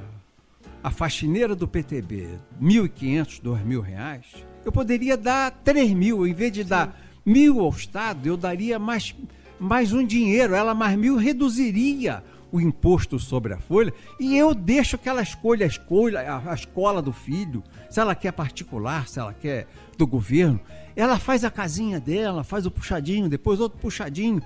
a 0.82 0.90
faxineira 0.90 1.54
do 1.54 1.66
PTB 1.66 2.26
R$ 2.26 2.38
1.500, 2.62 3.40
2.000 3.42 3.80
reais, 3.80 4.26
eu 4.64 4.72
poderia 4.72 5.16
dar 5.16 5.52
R$ 5.64 5.94
mil. 5.94 6.26
Em 6.26 6.32
vez 6.34 6.52
de 6.52 6.62
Sim. 6.62 6.68
dar 6.68 7.00
mil 7.24 7.60
ao 7.60 7.70
Estado, 7.70 8.26
eu 8.26 8.36
daria 8.36 8.78
mais, 8.78 9.14
mais 9.58 9.92
um 9.92 10.04
dinheiro. 10.04 10.54
Ela 10.54 10.74
mais 10.74 10.98
mil 10.98 11.16
reduziria 11.16 12.22
o 12.50 12.60
imposto 12.60 13.18
sobre 13.18 13.52
a 13.52 13.58
folha 13.58 13.92
e 14.18 14.36
eu 14.36 14.54
deixo 14.54 14.96
que 14.96 15.08
ela 15.08 15.22
escolha 15.22 15.64
a 15.64 15.68
escolha, 15.68 16.42
a, 16.46 16.54
escola 16.54 17.02
do 17.02 17.12
filho, 17.12 17.62
se 17.90 18.00
ela 18.00 18.14
quer 18.14 18.32
particular, 18.32 19.08
se 19.08 19.18
ela 19.18 19.32
quer 19.32 19.66
do 19.96 20.06
governo. 20.06 20.60
Ela 20.96 21.18
faz 21.18 21.44
a 21.44 21.50
casinha 21.50 22.00
dela, 22.00 22.42
faz 22.42 22.66
o 22.66 22.70
puxadinho, 22.70 23.28
depois 23.28 23.60
outro 23.60 23.78
puxadinho. 23.78 24.42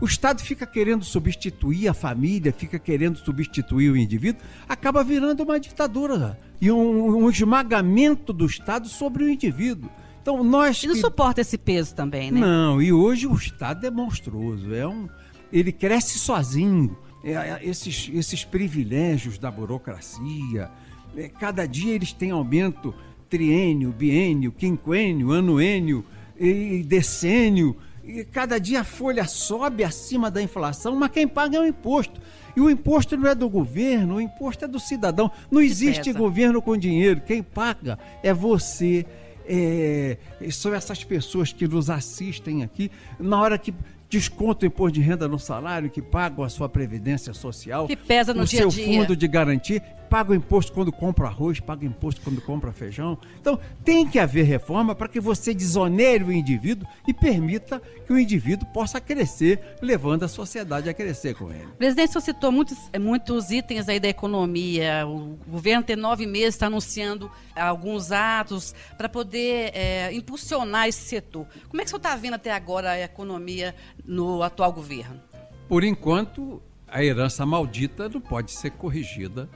O 0.00 0.04
Estado 0.04 0.42
fica 0.42 0.66
querendo 0.66 1.04
substituir 1.04 1.88
a 1.88 1.94
família, 1.94 2.52
fica 2.52 2.78
querendo 2.78 3.16
substituir 3.18 3.90
o 3.90 3.96
indivíduo, 3.96 4.42
acaba 4.68 5.02
virando 5.02 5.42
uma 5.42 5.58
ditadura 5.58 6.38
e 6.60 6.70
um, 6.70 7.24
um 7.24 7.30
esmagamento 7.30 8.32
do 8.32 8.44
Estado 8.44 8.88
sobre 8.88 9.24
o 9.24 9.30
indivíduo. 9.30 9.88
Então 10.20 10.42
nós 10.42 10.82
e 10.82 10.88
não 10.88 10.94
que... 10.94 11.00
suporta 11.00 11.40
esse 11.40 11.56
peso 11.56 11.94
também, 11.94 12.30
né? 12.30 12.40
Não, 12.40 12.82
e 12.82 12.92
hoje 12.92 13.26
o 13.26 13.34
Estado 13.34 13.86
é 13.86 13.90
monstruoso, 13.90 14.74
é 14.74 14.86
um 14.86 15.08
ele 15.52 15.72
cresce 15.72 16.18
sozinho. 16.18 16.96
É, 17.24 17.32
é, 17.32 17.60
esses, 17.62 18.10
esses 18.14 18.44
privilégios 18.44 19.38
da 19.38 19.50
burocracia, 19.50 20.70
é, 21.16 21.28
cada 21.28 21.66
dia 21.66 21.94
eles 21.94 22.12
têm 22.12 22.30
aumento 22.30 22.94
triênio, 23.28 23.92
biênio, 23.92 24.52
quinquênio, 24.52 25.32
anuênio 25.32 26.04
e 26.38 26.82
decênio. 26.82 27.76
E 28.04 28.22
cada 28.24 28.58
dia 28.58 28.82
a 28.82 28.84
folha 28.84 29.26
sobe 29.26 29.82
acima 29.82 30.30
da 30.30 30.40
inflação, 30.40 30.94
mas 30.94 31.10
quem 31.10 31.26
paga 31.26 31.56
é 31.56 31.60
o 31.60 31.66
imposto. 31.66 32.20
E 32.54 32.60
o 32.60 32.70
imposto 32.70 33.16
não 33.16 33.28
é 33.28 33.34
do 33.34 33.48
governo, 33.48 34.14
o 34.14 34.20
imposto 34.20 34.64
é 34.64 34.68
do 34.68 34.80
cidadão. 34.80 35.30
Não 35.50 35.60
existe 35.60 36.12
governo 36.12 36.62
com 36.62 36.76
dinheiro. 36.76 37.20
Quem 37.20 37.42
paga 37.42 37.98
é 38.22 38.32
você. 38.32 39.04
É, 39.48 40.16
são 40.50 40.74
essas 40.74 41.04
pessoas 41.04 41.52
que 41.52 41.68
nos 41.68 41.90
assistem 41.90 42.62
aqui. 42.62 42.90
Na 43.20 43.40
hora 43.40 43.58
que 43.58 43.74
desconto 44.08 44.64
o 44.64 44.66
imposto 44.66 44.94
de 44.94 45.00
renda 45.00 45.26
no 45.26 45.38
salário, 45.38 45.90
que 45.90 46.00
pagam 46.00 46.44
a 46.44 46.48
sua 46.48 46.68
previdência 46.68 47.34
social, 47.34 47.86
que 47.86 47.96
pesa 47.96 48.32
no 48.32 48.42
o 48.42 48.44
dia 48.44 48.60
seu 48.60 48.68
dia. 48.68 48.86
fundo 48.86 49.16
de 49.16 49.28
garantia, 49.28 49.82
paga 50.08 50.32
o 50.32 50.34
imposto 50.34 50.72
quando 50.72 50.92
compra 50.92 51.26
arroz, 51.26 51.60
paga 51.60 51.84
imposto 51.84 52.20
quando 52.20 52.40
compra 52.40 52.72
feijão. 52.72 53.18
Então, 53.40 53.58
tem 53.84 54.06
que 54.06 54.18
haver 54.18 54.44
reforma 54.44 54.94
para 54.94 55.08
que 55.08 55.20
você 55.20 55.52
desonere 55.52 56.24
o 56.24 56.32
indivíduo 56.32 56.88
e 57.06 57.12
permita 57.12 57.80
que 58.06 58.12
o 58.12 58.18
indivíduo 58.18 58.66
possa 58.72 59.00
crescer, 59.00 59.76
levando 59.82 60.24
a 60.24 60.28
sociedade 60.28 60.88
a 60.88 60.94
crescer 60.94 61.34
com 61.34 61.50
ele. 61.50 61.66
Presidente, 61.78 62.12
você 62.12 62.20
citou 62.20 62.52
muitos, 62.52 62.78
muitos 63.00 63.50
itens 63.50 63.88
aí 63.88 63.98
da 63.98 64.08
economia. 64.08 65.06
O 65.06 65.38
governo 65.48 65.82
tem 65.82 65.96
nove 65.96 66.26
meses, 66.26 66.54
está 66.54 66.66
anunciando 66.66 67.30
alguns 67.54 68.12
atos 68.12 68.74
para 68.96 69.08
poder 69.08 69.72
é, 69.74 70.12
impulsionar 70.12 70.88
esse 70.88 71.02
setor. 71.02 71.46
Como 71.68 71.80
é 71.80 71.84
que 71.84 71.90
você 71.90 71.96
está 71.96 72.14
vendo 72.16 72.34
até 72.34 72.52
agora 72.52 72.92
a 72.92 73.00
economia 73.00 73.74
no 74.04 74.42
atual 74.42 74.72
governo? 74.72 75.20
Por 75.68 75.82
enquanto, 75.82 76.62
a 76.86 77.02
herança 77.02 77.44
maldita 77.44 78.08
não 78.08 78.20
pode 78.20 78.52
ser 78.52 78.70
corrigida 78.70 79.48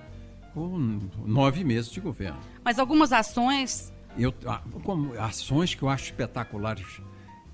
com 0.55 1.01
nove 1.25 1.65
meses 1.65 1.91
de 1.91 2.01
governo. 2.01 2.39
Mas 2.65 2.79
algumas 2.79 3.13
ações. 3.13 3.93
Eu, 4.19 4.35
ah, 4.47 4.63
como, 4.83 5.19
ações 5.19 5.75
que 5.75 5.83
eu 5.83 5.89
acho 5.89 6.05
espetaculares. 6.05 7.01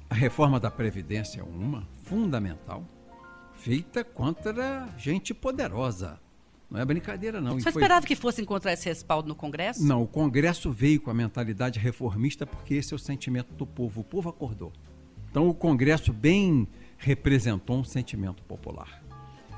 A 0.08 0.14
reforma 0.14 0.60
da 0.60 0.70
Previdência 0.70 1.40
é 1.40 1.42
uma, 1.42 1.86
fundamental, 2.04 2.84
feita 3.56 4.04
contra 4.04 4.88
gente 4.96 5.34
poderosa. 5.34 6.20
Não 6.70 6.80
é 6.80 6.84
brincadeira, 6.84 7.40
não. 7.40 7.54
Você 7.54 7.72
foi... 7.72 7.82
esperava 7.82 8.06
que 8.06 8.14
fosse 8.14 8.40
encontrar 8.40 8.72
esse 8.72 8.88
respaldo 8.88 9.28
no 9.28 9.34
Congresso? 9.34 9.84
Não, 9.84 10.02
o 10.02 10.06
Congresso 10.06 10.70
veio 10.70 11.00
com 11.00 11.10
a 11.10 11.14
mentalidade 11.14 11.78
reformista 11.80 12.46
porque 12.46 12.74
esse 12.74 12.92
é 12.92 12.96
o 12.96 12.98
sentimento 12.98 13.52
do 13.54 13.66
povo. 13.66 14.00
O 14.00 14.04
povo 14.04 14.28
acordou. 14.28 14.72
Então 15.30 15.48
o 15.48 15.54
Congresso 15.54 16.12
bem 16.12 16.68
representou 16.96 17.78
um 17.78 17.84
sentimento 17.84 18.42
popular 18.44 19.05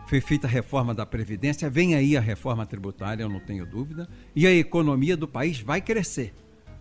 foi 0.09 0.23
feita 0.23 0.47
a 0.47 0.51
reforma 0.51 0.94
da 0.94 1.05
Previdência, 1.05 1.68
vem 1.68 1.94
aí 1.94 2.16
a 2.16 2.21
reforma 2.21 2.64
tributária, 2.64 3.23
eu 3.23 3.29
não 3.29 3.40
tenho 3.40 3.66
dúvida, 3.66 4.09
e 4.35 4.47
a 4.47 4.51
economia 4.51 5.14
do 5.14 5.29
país 5.29 5.61
vai 5.61 5.83
crescer. 5.83 6.35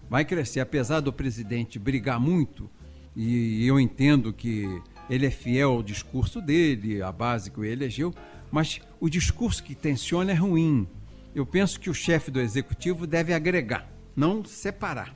Vai 0.09 0.23
crescer, 0.23 0.61
apesar 0.61 1.01
do 1.01 1.11
presidente 1.11 1.77
brigar 1.77 2.21
muito, 2.21 2.69
e 3.13 3.67
eu 3.67 3.77
entendo 3.81 4.31
que 4.31 4.81
ele 5.09 5.25
é 5.25 5.29
fiel 5.29 5.71
ao 5.71 5.83
discurso 5.83 6.39
dele, 6.39 7.01
a 7.01 7.11
base 7.11 7.51
que 7.51 7.59
o 7.59 7.65
elegeu, 7.65 8.13
mas 8.49 8.79
o 8.97 9.09
discurso 9.09 9.61
que 9.61 9.75
tensiona 9.75 10.31
é 10.31 10.35
ruim. 10.35 10.87
Eu 11.35 11.45
penso 11.45 11.81
que 11.81 11.89
o 11.89 11.93
chefe 11.93 12.31
do 12.31 12.39
executivo 12.39 13.05
deve 13.05 13.33
agregar, 13.33 13.91
não 14.15 14.45
separar. 14.45 15.13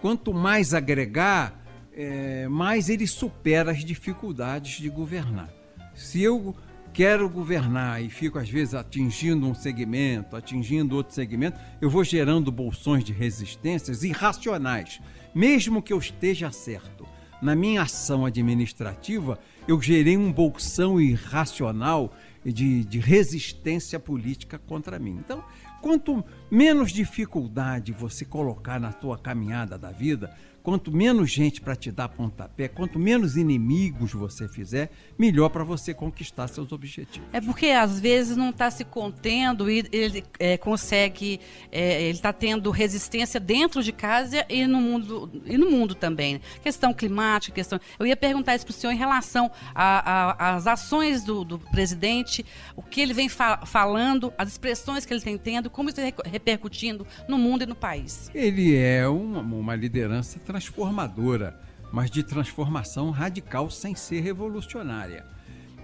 Quanto 0.00 0.32
mais 0.32 0.72
agregar, 0.72 1.64
é, 1.92 2.46
mais 2.46 2.88
ele 2.88 3.08
supera 3.08 3.72
as 3.72 3.84
dificuldades 3.84 4.78
de 4.78 4.88
governar. 4.88 5.50
Se 5.96 6.22
eu 6.22 6.54
quero 6.92 7.28
governar 7.28 8.02
e 8.02 8.10
fico 8.10 8.38
às 8.38 8.48
vezes 8.48 8.74
atingindo 8.74 9.46
um 9.46 9.54
segmento, 9.54 10.36
atingindo 10.36 10.96
outro 10.96 11.14
segmento, 11.14 11.58
eu 11.80 11.88
vou 11.88 12.04
gerando 12.04 12.52
bolsões 12.52 13.02
de 13.02 13.12
resistências 13.12 14.02
irracionais. 14.02 15.00
Mesmo 15.34 15.82
que 15.82 15.92
eu 15.92 15.98
esteja 15.98 16.52
certo 16.52 17.06
na 17.40 17.56
minha 17.56 17.82
ação 17.82 18.26
administrativa, 18.26 19.38
eu 19.66 19.80
gerei 19.80 20.16
um 20.16 20.30
bolsão 20.30 21.00
irracional 21.00 22.14
de, 22.44 22.84
de 22.84 22.98
resistência 22.98 23.98
política 23.98 24.58
contra 24.58 24.98
mim. 24.98 25.18
Então, 25.18 25.42
quanto 25.80 26.24
menos 26.52 26.92
dificuldade 26.92 27.92
você 27.92 28.26
colocar 28.26 28.78
na 28.78 28.92
tua 28.92 29.16
caminhada 29.16 29.78
da 29.78 29.90
vida, 29.90 30.30
Quanto 30.62 30.92
menos 30.92 31.30
gente 31.30 31.60
para 31.60 31.74
te 31.74 31.90
dar 31.90 32.08
pontapé, 32.08 32.68
quanto 32.68 32.96
menos 32.96 33.36
inimigos 33.36 34.12
você 34.12 34.46
fizer, 34.46 34.92
melhor 35.18 35.48
para 35.48 35.64
você 35.64 35.92
conquistar 35.92 36.46
seus 36.46 36.70
objetivos. 36.70 37.28
É 37.32 37.40
porque 37.40 37.66
às 37.70 37.98
vezes 37.98 38.36
não 38.36 38.50
está 38.50 38.70
se 38.70 38.84
contendo 38.84 39.68
e 39.68 39.84
ele 39.90 40.24
é, 40.38 40.56
consegue, 40.56 41.40
é, 41.72 42.02
ele 42.02 42.12
está 42.12 42.32
tendo 42.32 42.70
resistência 42.70 43.40
dentro 43.40 43.82
de 43.82 43.90
casa 43.90 44.46
e 44.48 44.64
no 44.64 44.80
mundo 44.80 45.42
e 45.46 45.58
no 45.58 45.68
mundo 45.68 45.96
também. 45.96 46.40
Questão 46.62 46.94
climática, 46.94 47.56
questão. 47.56 47.80
Eu 47.98 48.06
ia 48.06 48.16
perguntar 48.16 48.54
isso 48.54 48.64
para 48.64 48.72
o 48.72 48.74
senhor 48.74 48.92
em 48.92 48.96
relação 48.96 49.50
às 49.74 50.68
ações 50.68 51.24
do, 51.24 51.42
do, 51.44 51.58
presidente, 51.58 52.46
o 52.76 52.82
que 52.82 53.00
ele 53.00 53.12
vem 53.12 53.28
fa 53.28 53.66
falando, 53.66 54.32
as 54.38 54.50
expressões 54.50 55.04
que 55.04 55.12
ele 55.12 55.20
tem 55.20 55.36
tendo, 55.36 55.68
como 55.68 55.88
isso 55.88 56.00
está 56.00 56.28
repercutindo 56.42 57.06
no 57.28 57.38
mundo 57.38 57.62
e 57.62 57.66
no 57.66 57.76
país. 57.76 58.30
Ele 58.34 58.74
é 58.74 59.06
uma, 59.06 59.40
uma 59.40 59.76
liderança 59.76 60.40
transformadora, 60.40 61.58
mas 61.92 62.10
de 62.10 62.22
transformação 62.22 63.10
radical 63.10 63.70
sem 63.70 63.94
ser 63.94 64.20
revolucionária. 64.20 65.24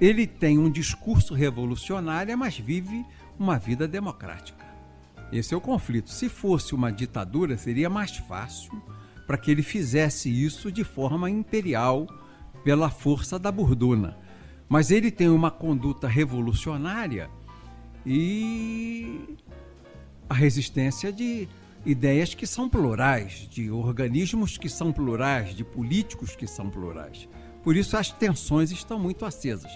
Ele 0.01 0.27
tem 0.27 0.59
um 0.59 0.71
discurso 0.71 1.33
revolucionário, 1.35 2.37
mas 2.37 2.59
vive 2.59 3.05
uma 3.39 3.59
vida 3.59 3.87
democrática. 3.87 4.67
Esse 5.33 5.55
é 5.55 5.57
o 5.57 5.61
conflito. 5.61 6.11
Se 6.11 6.29
fosse 6.29 6.75
uma 6.75 6.91
ditadura, 6.91 7.57
seria 7.57 7.89
mais 7.89 8.17
fácil 8.17 8.83
para 9.27 9.37
que 9.37 9.51
ele 9.51 9.63
fizesse 9.63 10.31
isso 10.31 10.73
de 10.73 10.83
forma 10.83 11.29
imperial, 11.29 12.07
pela 12.65 12.89
força 12.89 13.39
da 13.39 13.53
burduna. 13.53 14.17
Mas 14.69 14.91
ele 14.91 15.11
tem 15.11 15.29
uma 15.29 15.51
conduta 15.51 16.09
revolucionária 16.09 17.29
e 18.07 19.37
a 20.29 20.35
resistência 20.35 21.13
de 21.13 21.49
ideias 21.85 22.35
que 22.35 22.47
são 22.47 22.69
plurais, 22.69 23.49
de 23.51 23.71
organismos 23.71 24.59
que 24.59 24.69
são 24.69 24.93
plurais, 24.93 25.55
de 25.55 25.65
políticos 25.65 26.37
que 26.37 26.47
são 26.47 26.69
plurais. 26.69 27.29
Por 27.63 27.77
isso 27.77 27.97
as 27.97 28.11
tensões 28.11 28.71
estão 28.71 28.99
muito 28.99 29.25
acesas. 29.25 29.71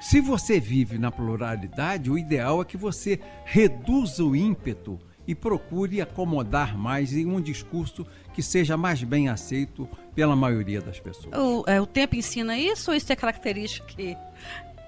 Se 0.00 0.20
você 0.20 0.58
vive 0.58 0.98
na 0.98 1.10
pluralidade, 1.10 2.10
o 2.10 2.18
ideal 2.18 2.60
é 2.60 2.64
que 2.64 2.76
você 2.76 3.20
reduza 3.44 4.24
o 4.24 4.34
ímpeto 4.34 5.00
e 5.26 5.34
procure 5.34 6.00
acomodar 6.00 6.76
mais 6.76 7.14
em 7.14 7.26
um 7.26 7.40
discurso 7.40 8.06
que 8.34 8.42
seja 8.42 8.76
mais 8.76 9.02
bem 9.02 9.28
aceito 9.28 9.88
pela 10.14 10.36
maioria 10.36 10.80
das 10.80 11.00
pessoas. 11.00 11.34
O, 11.34 11.64
é, 11.66 11.80
o 11.80 11.86
tempo 11.86 12.16
ensina 12.16 12.58
isso 12.58 12.90
ou 12.90 12.96
isso 12.96 13.10
é 13.10 13.16
característica 13.16 13.86
que 13.86 14.16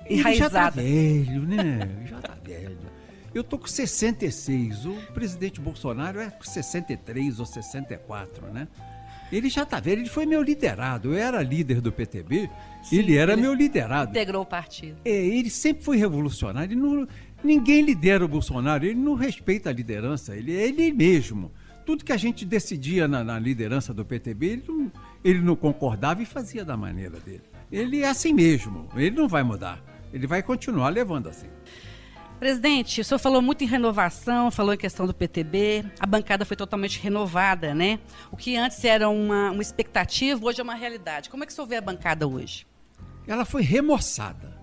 enraizada? 0.09 0.21
Ele 0.21 0.37
já 0.37 0.47
está 0.47 0.71
velho, 0.71 1.43
né? 1.43 2.05
já 2.05 2.19
está 2.19 2.35
velho. 2.43 2.79
Eu 3.37 3.45
tô 3.45 3.59
com 3.59 3.67
66. 3.67 4.87
O 4.87 4.95
presidente 5.13 5.61
Bolsonaro 5.61 6.19
é 6.19 6.31
com 6.31 6.43
63 6.43 7.39
ou 7.39 7.45
64, 7.45 8.47
né? 8.47 8.67
Ele 9.31 9.51
já 9.51 9.67
tá 9.67 9.79
velho, 9.79 10.01
ele 10.01 10.09
foi 10.09 10.25
meu 10.25 10.41
liderado. 10.41 11.13
Eu 11.13 11.19
era 11.19 11.43
líder 11.43 11.83
do 11.83 11.93
PTB, 11.93 12.49
Sim, 12.83 12.97
ele 12.97 13.15
era 13.15 13.35
ele 13.35 13.43
meu 13.43 13.53
liderado. 13.53 14.11
Integrou 14.11 14.41
o 14.41 14.47
partido. 14.47 14.97
É, 15.05 15.11
ele 15.11 15.51
sempre 15.51 15.85
foi 15.85 15.99
revolucionário. 15.99 16.75
Não, 16.79 17.07
ninguém 17.45 17.83
lidera 17.83 18.25
o 18.25 18.29
Bolsonaro, 18.29 18.87
ele 18.87 18.95
não 18.95 19.13
respeita 19.15 19.69
a 19.69 19.73
liderança, 19.73 20.35
ele 20.35 20.57
é 20.57 20.67
ele 20.67 20.91
mesmo. 20.91 21.53
Tudo 21.85 22.07
que 22.07 22.13
a 22.13 22.17
gente 22.17 22.43
decidia 22.47 23.07
na, 23.07 23.23
na 23.23 23.39
liderança 23.39 23.93
do 23.93 24.03
PTB, 24.03 24.47
ele 24.47 24.65
não, 24.67 24.93
ele 25.23 25.41
não 25.43 25.57
concordava 25.57 26.23
e 26.23 26.27
fazia 26.27 26.65
da 26.65 26.77
maneira 26.77 27.21
dele. 27.21 27.43
Ele 27.71 28.01
é 28.01 28.09
assim 28.09 28.33
mesmo, 28.33 28.89
ele 28.97 29.15
não 29.15 29.29
vai 29.29 29.43
mudar. 29.43 29.79
Ele 30.11 30.27
vai 30.27 30.43
continuar 30.43 30.89
levando 30.89 31.29
assim. 31.29 31.49
Presidente, 32.39 33.01
o 33.01 33.05
senhor 33.05 33.19
falou 33.19 33.41
muito 33.41 33.65
em 33.65 33.67
renovação, 33.67 34.51
falou 34.51 34.75
em 34.75 34.77
questão 34.77 35.07
do 35.07 35.15
PTB, 35.15 35.87
a 35.99 36.05
bancada 36.05 36.45
foi 36.45 36.57
totalmente 36.57 37.01
renovada, 37.01 37.75
né? 37.75 37.99
O 38.31 38.37
que 38.37 38.57
antes 38.57 38.85
era 38.85 39.09
uma, 39.09 39.53
uma 39.53 39.63
expectativa, 39.63 40.45
hoje 40.45 40.61
é 40.61 40.63
uma 40.63 40.75
realidade. 40.75 41.31
Como 41.31 41.43
é 41.43 41.47
que 41.47 41.53
o 41.53 41.55
senhor 41.55 41.67
vê 41.67 41.77
a 41.77 41.81
bancada 41.81 42.29
hoje? 42.29 42.67
Ela 43.27 43.47
foi 43.47 43.63
remoçada. 43.63 44.55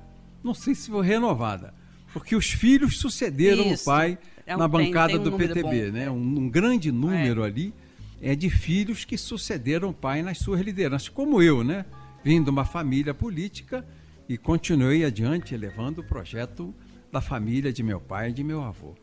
Não 0.43 0.53
sei 0.53 0.75
se 0.75 0.91
foi 0.91 1.05
renovada, 1.05 1.73
porque 2.13 2.35
os 2.35 2.51
filhos 2.51 2.99
sucederam 2.99 3.65
Isso. 3.65 3.83
o 3.83 3.85
pai 3.85 4.19
é 4.45 4.55
um, 4.55 4.59
na 4.59 4.67
bancada 4.67 5.13
tem, 5.13 5.23
tem 5.23 5.27
um 5.27 5.31
do 5.31 5.37
PTB, 5.37 5.85
bom. 5.87 5.97
né? 5.97 6.11
Um, 6.11 6.15
um, 6.15 6.49
grande 6.49 6.91
número 6.91 7.43
é. 7.43 7.47
ali 7.47 7.73
é 8.21 8.35
de 8.35 8.51
filhos 8.51 9.03
que 9.03 9.17
sucederam 9.17 9.89
o 9.89 9.93
pai 9.93 10.21
nas 10.21 10.37
suas 10.37 10.61
lideranças, 10.61 11.09
como 11.09 11.41
eu, 11.41 11.63
né? 11.63 11.85
Vim 12.23 12.43
de 12.43 12.49
uma 12.51 12.65
família 12.65 13.13
política 13.13 13.85
e 14.29 14.37
continuei 14.37 15.03
adiante 15.03 15.57
levando 15.57 15.99
o 15.99 16.03
projeto 16.03 16.73
da 17.13 17.21
família 17.21 17.71
de 17.71 17.83
meu 17.83 18.01
pai 18.01 18.31
e 18.31 18.33
de 18.33 18.43
meu 18.43 18.63
avô. 18.63 18.95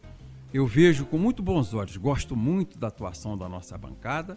Eu 0.53 0.67
vejo 0.67 1.07
com 1.07 1.17
muito 1.17 1.45
bons 1.45 1.73
olhos, 1.73 1.97
gosto 1.97 2.35
muito 2.35 2.77
da 2.77 2.89
atuação 2.89 3.39
da 3.39 3.49
nossa 3.49 3.79
bancada 3.79 4.35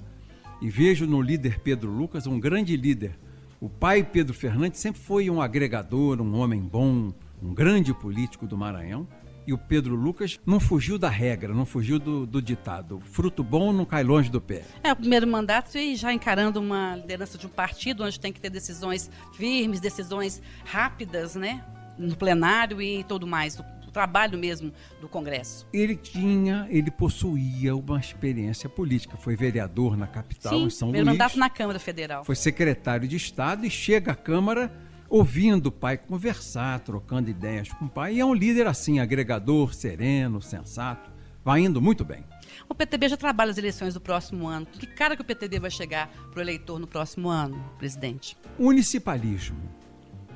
e 0.62 0.70
vejo 0.70 1.08
no 1.08 1.20
líder 1.20 1.60
Pedro 1.60 1.90
Lucas 1.90 2.28
um 2.28 2.40
grande 2.40 2.78
líder. 2.78 3.18
O 3.60 3.68
pai 3.68 4.04
Pedro 4.04 4.32
Fernandes 4.32 4.80
sempre 4.80 5.02
foi 5.02 5.28
um 5.28 5.42
agregador, 5.42 6.22
um 6.22 6.38
homem 6.38 6.62
bom, 6.62 7.12
um 7.42 7.52
grande 7.52 7.96
político 7.96 8.46
do 8.46 8.56
Maranhão. 8.56 9.08
E 9.46 9.52
o 9.52 9.58
Pedro 9.58 9.96
Lucas 9.96 10.40
não 10.46 10.60
fugiu 10.60 10.98
da 11.00 11.10
regra, 11.10 11.52
não 11.52 11.66
fugiu 11.66 11.98
do, 11.98 12.28
do 12.28 12.42
ditado. 12.42 13.02
Fruto 13.02 13.44
bom 13.44 13.74
não 13.74 13.86
cai 13.86 14.04
longe 14.04 14.30
do 14.30 14.40
pé. 14.40 14.64
É 14.84 14.94
o 14.94 14.96
primeiro 14.96 15.28
mandato 15.28 15.78
e 15.78 15.96
já 15.96 16.14
encarando 16.14 16.62
uma 16.62 16.96
liderança 16.96 17.38
de 17.40 17.48
um 17.48 17.50
partido 17.50 18.04
onde 18.04 18.20
tem 18.20 18.32
que 18.32 18.40
ter 18.40 18.52
decisões 18.52 19.10
firmes, 19.34 19.82
decisões 19.82 20.42
rápidas, 20.64 21.36
né? 21.36 21.66
No 21.98 22.16
plenário 22.16 22.82
e 22.82 23.04
tudo 23.04 23.28
mais, 23.28 23.60
o 23.60 23.92
trabalho 23.94 24.38
mesmo 24.38 24.74
do 25.00 25.08
Congresso. 25.08 25.68
Ele 25.72 25.96
tinha, 25.96 26.68
ele 26.70 26.90
possuía 26.90 27.76
uma 27.76 28.00
experiência 28.00 28.68
política. 28.68 29.16
Foi 29.16 29.36
vereador 29.36 29.96
na 29.96 30.08
capital, 30.08 30.54
Sim, 30.54 30.66
em 30.66 30.70
São 30.70 30.90
Luís. 30.90 31.04
mandato 31.04 31.38
na 31.38 31.50
Câmara 31.50 31.80
Federal. 31.80 32.26
Foi 32.26 32.36
secretário 32.36 33.08
de 33.08 33.16
Estado 33.16 33.66
e 33.66 33.70
chega 33.70 34.12
à 34.12 34.16
Câmara 34.16 34.72
ouvindo 35.08 35.68
o 35.68 35.72
pai 35.72 35.96
conversar, 35.96 36.80
trocando 36.80 37.30
ideias 37.30 37.72
com 37.72 37.86
o 37.86 37.90
pai. 37.90 38.16
E 38.16 38.20
é 38.20 38.26
um 38.26 38.34
líder 38.34 38.66
assim, 38.66 39.00
agregador, 39.00 39.74
sereno, 39.74 40.42
sensato. 40.42 41.12
Vai 41.46 41.60
indo 41.62 41.80
muito 41.82 42.04
bem. 42.04 42.24
O 42.68 42.74
PTB 42.74 43.10
já 43.10 43.18
trabalha 43.18 43.52
as 43.52 43.58
eleições 43.58 43.94
do 43.94 44.02
próximo 44.02 44.48
ano. 44.48 44.66
Que 44.66 44.88
cara 44.88 45.16
que 45.16 45.22
o 45.22 45.26
PTB 45.26 45.60
vai 45.60 45.70
chegar 45.70 46.08
para 46.32 46.40
o 46.40 46.42
eleitor 46.42 46.80
no 46.80 46.88
próximo 46.88 47.30
ano, 47.30 47.64
presidente? 47.78 48.36
Municipalismo. 48.58 49.60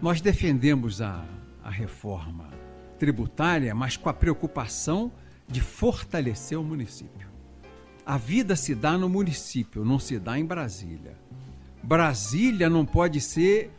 Nós 0.02 0.22
defendemos 0.22 1.02
a 1.02 1.26
a 1.68 1.70
reforma 1.70 2.48
tributária, 2.98 3.76
mas 3.76 3.98
com 3.98 4.08
a 4.08 4.14
preocupação 4.14 5.12
de 5.50 5.60
fortalecer 5.60 6.58
o 6.58 6.64
município. 6.64 7.28
A 8.06 8.18
vida 8.18 8.56
se 8.56 8.74
dá 8.74 8.98
no 8.98 9.10
município, 9.10 9.84
não 9.84 10.00
se 10.00 10.18
dá 10.18 10.40
em 10.40 10.46
Brasília. 10.46 11.18
Brasília 11.84 12.70
não 12.70 12.86
pode 12.86 13.20
ser 13.20 13.70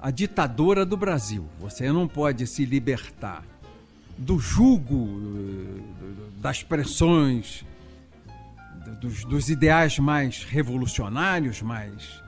a 0.00 0.10
ditadora 0.10 0.86
do 0.86 0.96
Brasil. 0.96 1.46
Você 1.60 1.92
não 1.92 2.08
pode 2.08 2.46
se 2.46 2.64
libertar 2.64 3.44
do 4.16 4.38
jugo 4.38 5.06
eh, 5.06 5.82
das 6.40 6.62
pressões, 6.62 7.66
dos, 8.98 9.26
dos 9.26 9.50
ideais 9.50 9.98
mais 9.98 10.42
revolucionários, 10.42 11.60
mais 11.60 12.22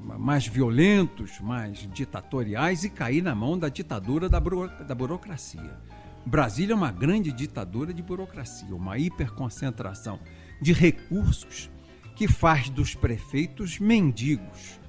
mais 0.00 0.46
violentos, 0.46 1.40
mais 1.40 1.88
ditatoriais 1.92 2.84
e 2.84 2.90
cair 2.90 3.22
na 3.22 3.34
mão 3.34 3.58
da 3.58 3.68
ditadura 3.68 4.28
da, 4.28 4.40
buro, 4.40 4.68
da 4.86 4.94
burocracia. 4.94 5.78
Brasília 6.26 6.72
é 6.72 6.76
uma 6.76 6.90
grande 6.90 7.30
ditadura 7.32 7.92
de 7.92 8.02
burocracia, 8.02 8.74
uma 8.74 8.98
hiperconcentração 8.98 10.18
de 10.60 10.72
recursos 10.72 11.70
que 12.16 12.26
faz 12.26 12.70
dos 12.70 12.94
prefeitos 12.94 13.78
mendigos. 13.78 14.80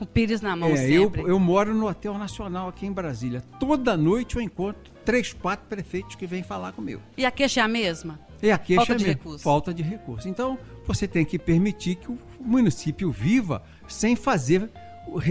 O 0.00 0.06
Pires 0.06 0.40
na 0.40 0.56
mão 0.56 0.70
é, 0.70 0.76
sempre. 0.76 1.22
Eu, 1.22 1.28
eu 1.28 1.40
moro 1.40 1.72
no 1.72 1.88
Hotel 1.88 2.16
Nacional 2.18 2.68
aqui 2.68 2.86
em 2.86 2.92
Brasília. 2.92 3.42
Toda 3.58 3.96
noite 3.96 4.36
eu 4.36 4.42
encontro 4.42 4.92
três, 5.04 5.32
quatro 5.32 5.66
prefeitos 5.68 6.16
que 6.16 6.26
vêm 6.26 6.42
falar 6.42 6.72
comigo. 6.72 7.00
E 7.16 7.24
a 7.24 7.30
queixa 7.30 7.60
é 7.60 7.62
a 7.62 7.68
mesma? 7.68 8.18
E 8.42 8.50
a 8.50 8.58
queixa 8.58 8.84
falta 8.86 8.92
é 8.92 8.96
de 8.96 9.04
recursos. 9.04 9.42
Falta 9.42 9.74
de 9.74 9.82
recursos. 9.82 10.26
Então, 10.26 10.58
você 10.86 11.08
tem 11.08 11.24
que 11.24 11.38
permitir 11.38 11.96
que 11.96 12.10
o 12.10 12.18
município 12.40 13.10
viva 13.10 13.62
sem 13.88 14.14
fazer, 14.16 14.70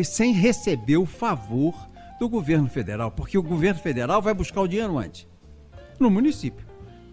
sem 0.04 0.34
receber 0.34 0.98
o 0.98 1.06
favor 1.06 1.74
do 2.20 2.30
governo 2.30 2.70
federal, 2.70 3.12
porque 3.12 3.38
o 3.38 3.44
governo 3.44 3.80
federal 3.80 4.22
vai 4.22 4.34
buscar 4.34 4.62
o 4.62 4.68
dinheiro 4.68 4.96
onde? 4.96 5.28
No 6.00 6.10
município. 6.10 6.66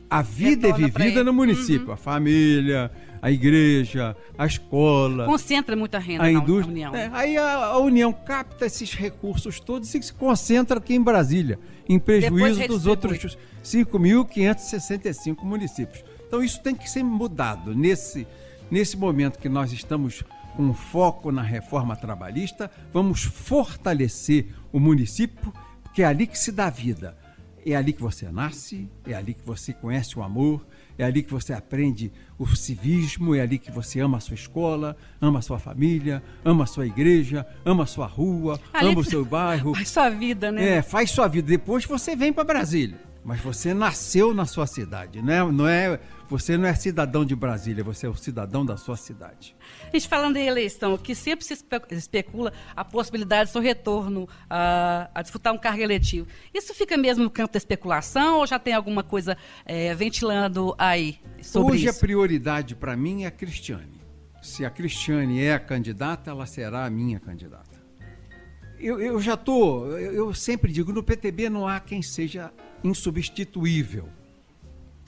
A 0.08 0.22
vida 0.22 0.66
é 0.66 0.72
Retorna 0.72 0.86
é 0.86 0.90
vivida 0.90 1.24
no 1.24 1.32
município, 1.32 1.86
uhum. 1.86 1.92
a 1.92 1.96
família, 1.96 2.90
a 3.22 3.30
igreja, 3.30 4.16
a 4.36 4.46
escola. 4.46 5.26
Concentra 5.26 5.76
muita 5.76 5.98
renda 5.98 6.24
a 6.24 6.32
indústria. 6.32 6.70
União. 6.70 6.94
É, 6.94 7.10
aí 7.12 7.36
a, 7.36 7.66
a, 7.66 7.78
União 7.78 8.12
capta 8.12 8.66
esses 8.66 8.92
recursos 8.92 9.60
todos 9.60 9.94
e 9.94 10.02
se 10.02 10.12
concentra 10.12 10.78
aqui 10.78 10.94
em 10.94 11.02
Brasília, 11.02 11.58
em 11.90 11.98
prejuízo 11.98 12.68
dos 12.68 12.86
outros 12.86 13.36
5.565 13.64 15.42
municípios. 15.42 16.04
Então 16.24 16.40
isso 16.40 16.62
tem 16.62 16.72
que 16.72 16.88
ser 16.88 17.02
mudado 17.02 17.74
nesse, 17.74 18.28
nesse 18.70 18.96
momento 18.96 19.40
que 19.40 19.48
nós 19.48 19.72
estamos 19.72 20.22
com 20.56 20.72
foco 20.72 21.32
na 21.32 21.42
reforma 21.42 21.96
trabalhista, 21.96 22.70
vamos 22.92 23.24
fortalecer 23.24 24.46
o 24.72 24.78
município, 24.78 25.52
porque 25.82 26.02
é 26.02 26.06
ali 26.06 26.28
que 26.28 26.38
se 26.38 26.52
dá 26.52 26.70
vida. 26.70 27.18
É 27.66 27.74
ali 27.74 27.92
que 27.92 28.00
você 28.00 28.30
nasce, 28.30 28.88
é 29.04 29.14
ali 29.14 29.34
que 29.34 29.44
você 29.44 29.72
conhece 29.72 30.16
o 30.16 30.22
amor, 30.22 30.64
é 31.00 31.04
ali 31.04 31.22
que 31.22 31.32
você 31.32 31.54
aprende 31.54 32.12
o 32.38 32.46
civismo, 32.46 33.34
é 33.34 33.40
ali 33.40 33.58
que 33.58 33.70
você 33.70 34.00
ama 34.00 34.18
a 34.18 34.20
sua 34.20 34.34
escola, 34.34 34.94
ama 35.18 35.38
a 35.38 35.42
sua 35.42 35.58
família, 35.58 36.22
ama 36.44 36.64
a 36.64 36.66
sua 36.66 36.86
igreja, 36.86 37.46
ama 37.64 37.84
a 37.84 37.86
sua 37.86 38.06
rua, 38.06 38.60
ali 38.70 38.90
ama 38.90 39.00
o 39.00 39.04
seu 39.04 39.24
bairro. 39.24 39.72
Faz 39.80 39.88
sua 39.88 40.10
vida, 40.10 40.52
né? 40.52 40.76
É, 40.76 40.82
faz 40.82 41.10
sua 41.10 41.26
vida. 41.26 41.48
Depois 41.48 41.86
você 41.86 42.14
vem 42.14 42.32
para 42.32 42.44
Brasília. 42.44 42.98
Mas 43.22 43.40
você 43.40 43.74
nasceu 43.74 44.32
na 44.32 44.46
sua 44.46 44.66
cidade, 44.66 45.20
não 45.20 45.32
é, 45.32 45.52
não 45.52 45.68
é, 45.68 46.00
você 46.28 46.56
não 46.56 46.66
é 46.66 46.74
cidadão 46.74 47.22
de 47.22 47.36
Brasília, 47.36 47.84
você 47.84 48.06
é 48.06 48.08
o 48.08 48.14
cidadão 48.14 48.64
da 48.64 48.78
sua 48.78 48.96
cidade. 48.96 49.54
A 49.82 49.96
gente 49.96 50.08
falando 50.08 50.36
em 50.38 50.46
eleição, 50.46 50.96
que 50.96 51.14
sempre 51.14 51.44
se 51.44 51.54
especula 51.90 52.52
a 52.74 52.82
possibilidade 52.82 53.50
do 53.50 53.52
seu 53.52 53.60
retorno 53.60 54.26
a, 54.48 55.10
a, 55.14 55.20
disputar 55.20 55.52
um 55.52 55.58
cargo 55.58 55.82
eletivo. 55.82 56.26
Isso 56.54 56.72
fica 56.72 56.96
mesmo 56.96 57.24
no 57.24 57.30
campo 57.30 57.52
da 57.52 57.58
especulação 57.58 58.38
ou 58.38 58.46
já 58.46 58.58
tem 58.58 58.72
alguma 58.72 59.02
coisa 59.02 59.36
é, 59.66 59.94
ventilando 59.94 60.74
aí 60.78 61.18
sobre 61.42 61.74
Hoje 61.74 61.86
isso? 61.86 61.98
a 61.98 62.00
prioridade 62.00 62.74
para 62.74 62.96
mim 62.96 63.24
é 63.24 63.26
a 63.26 63.30
Cristiane. 63.30 64.00
Se 64.40 64.64
a 64.64 64.70
Cristiane 64.70 65.42
é 65.42 65.52
a 65.52 65.60
candidata, 65.60 66.30
ela 66.30 66.46
será 66.46 66.86
a 66.86 66.90
minha 66.90 67.20
candidata. 67.20 67.69
Eu, 68.80 68.98
eu 68.98 69.20
já 69.20 69.34
estou, 69.34 69.86
eu, 69.98 70.32
sempre 70.32 70.72
digo, 70.72 70.90
no 70.90 71.02
PTB 71.02 71.50
não 71.50 71.68
há 71.68 71.78
quem 71.78 72.00
seja 72.00 72.50
insubstituível. 72.82 74.08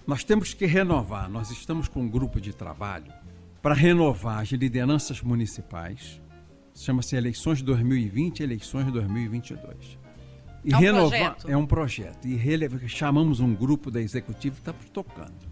Nós 0.06 0.22
temos 0.22 0.52
que 0.52 0.66
renovar. 0.66 1.28
Nós 1.30 1.50
estamos 1.50 1.88
com 1.88 2.02
um 2.02 2.08
grupo 2.08 2.38
de 2.38 2.52
trabalho 2.52 3.10
para 3.62 3.74
renovar 3.74 4.40
as 4.40 4.48
lideranças 4.50 5.22
municipais. 5.22 6.20
Chama-se 6.74 7.16
Eleições 7.16 7.62
2020 7.62 8.40
e 8.40 8.42
Eleições 8.42 8.92
2022. 8.92 9.98
E 10.64 10.72
é 10.72 10.76
um 10.76 10.80
renovar 10.80 11.10
projeto. 11.10 11.48
é 11.48 11.56
um 11.56 11.66
projeto. 11.66 12.28
E 12.28 12.34
rele... 12.34 12.88
chamamos 12.88 13.40
um 13.40 13.54
grupo 13.54 13.90
da 13.90 14.00
executiva 14.00 14.54
que 14.54 14.60
está 14.60 14.74
tocando. 14.92 15.50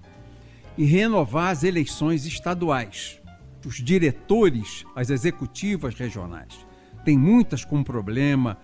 E 0.77 0.85
renovar 0.85 1.51
as 1.51 1.65
eleições 1.65 2.27
estaduais. 2.27 3.21
Os 3.65 3.77
diretores, 3.77 4.85
as 4.95 5.11
executivas 5.11 5.95
regionais. 5.95 6.67
Tem 7.05 7.17
muitas 7.17 7.65
com 7.65 7.83
problema, 7.83 8.59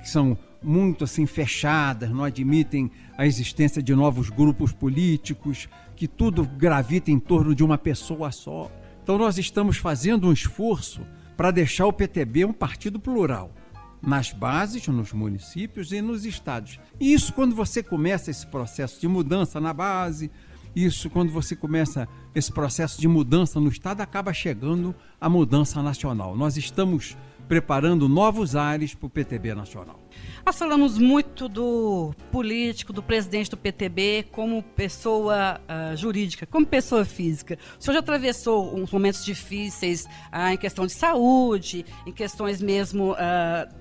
que 0.00 0.08
são 0.08 0.36
muito 0.62 1.04
assim 1.04 1.26
fechadas, 1.26 2.10
não 2.10 2.24
admitem 2.24 2.90
a 3.16 3.26
existência 3.26 3.82
de 3.82 3.94
novos 3.94 4.30
grupos 4.30 4.72
políticos, 4.72 5.68
que 5.96 6.06
tudo 6.06 6.44
gravita 6.44 7.10
em 7.10 7.18
torno 7.18 7.54
de 7.54 7.64
uma 7.64 7.78
pessoa 7.78 8.30
só. 8.30 8.70
Então 9.02 9.18
nós 9.18 9.38
estamos 9.38 9.76
fazendo 9.76 10.28
um 10.28 10.32
esforço 10.32 11.02
para 11.36 11.50
deixar 11.50 11.86
o 11.86 11.92
PTB 11.92 12.44
um 12.44 12.52
partido 12.52 13.00
plural 13.00 13.52
nas 14.00 14.32
bases, 14.32 14.86
nos 14.88 15.12
municípios 15.12 15.92
e 15.92 16.00
nos 16.00 16.24
estados. 16.24 16.78
E 17.00 17.12
isso 17.12 17.32
quando 17.32 17.54
você 17.54 17.82
começa 17.82 18.30
esse 18.30 18.46
processo 18.46 19.00
de 19.00 19.06
mudança 19.06 19.60
na 19.60 19.72
base, 19.72 20.30
isso 20.74 21.10
quando 21.10 21.30
você 21.30 21.54
começa 21.54 22.08
esse 22.34 22.50
processo 22.50 23.00
de 23.00 23.06
mudança 23.06 23.60
no 23.60 23.68
estado 23.68 24.00
acaba 24.00 24.32
chegando 24.32 24.94
a 25.20 25.28
mudança 25.28 25.82
nacional. 25.82 26.36
Nós 26.36 26.56
estamos 26.56 27.16
preparando 27.52 28.08
novos 28.08 28.56
ares 28.56 28.94
para 28.94 29.06
o 29.06 29.10
PTB 29.10 29.54
nacional. 29.54 30.00
Nós 30.44 30.58
falamos 30.58 30.96
muito 30.96 31.50
do 31.50 32.14
político, 32.30 32.94
do 32.94 33.02
presidente 33.02 33.50
do 33.50 33.58
PTB, 33.58 34.26
como 34.32 34.62
pessoa 34.62 35.60
uh, 35.60 35.94
jurídica, 35.94 36.46
como 36.46 36.64
pessoa 36.64 37.04
física. 37.04 37.58
O 37.78 37.82
senhor 37.82 37.92
já 37.92 38.00
atravessou 38.00 38.74
uns 38.74 38.90
momentos 38.90 39.22
difíceis 39.22 40.06
uh, 40.32 40.48
em 40.50 40.56
questão 40.56 40.86
de 40.86 40.94
saúde, 40.94 41.84
em 42.06 42.12
questões 42.12 42.62
mesmo 42.62 43.12
uh, 43.12 43.16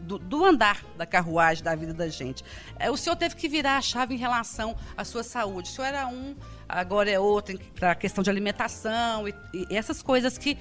do, 0.01 0.19
do, 0.19 0.43
andar 0.43 0.83
da 0.97 1.05
carruagem 1.05 1.63
da 1.63 1.73
vida 1.73 1.93
da 1.93 2.09
gente. 2.09 2.43
o 2.91 2.97
senhor 2.97 3.15
teve 3.15 3.37
que 3.37 3.47
virar 3.47 3.77
a 3.77 3.81
chave 3.81 4.15
em 4.15 4.17
relação 4.17 4.75
à 4.97 5.05
sua 5.05 5.23
saúde. 5.23 5.69
O 5.69 5.71
senhor 5.71 5.87
era 5.87 6.07
um, 6.09 6.35
agora 6.67 7.09
é 7.09 7.17
outro, 7.17 7.57
para 7.73 7.91
a 7.91 7.95
questão 7.95 8.21
de 8.21 8.29
alimentação 8.29 9.29
e, 9.29 9.33
e 9.53 9.77
essas 9.77 10.03
coisas 10.03 10.37
que 10.37 10.57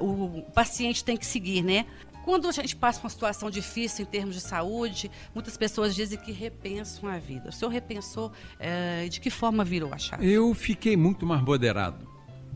o 0.00 0.42
paciente 0.54 1.04
tem 1.04 1.16
que 1.16 1.26
seguir, 1.26 1.62
né? 1.62 1.84
Quando 2.26 2.48
a 2.48 2.50
gente 2.50 2.74
passa 2.74 2.98
uma 3.04 3.08
situação 3.08 3.48
difícil 3.48 4.02
em 4.02 4.08
termos 4.08 4.34
de 4.34 4.40
saúde, 4.40 5.08
muitas 5.32 5.56
pessoas 5.56 5.94
dizem 5.94 6.18
que 6.18 6.32
repensam 6.32 7.08
a 7.08 7.18
vida. 7.18 7.50
O 7.50 7.52
senhor 7.52 7.70
repensou 7.70 8.32
é, 8.58 9.06
de 9.06 9.20
que 9.20 9.30
forma 9.30 9.64
virou 9.64 9.94
a 9.94 9.96
chave? 9.96 10.28
Eu 10.28 10.52
fiquei 10.52 10.96
muito 10.96 11.24
mais 11.24 11.40
moderado, 11.40 12.04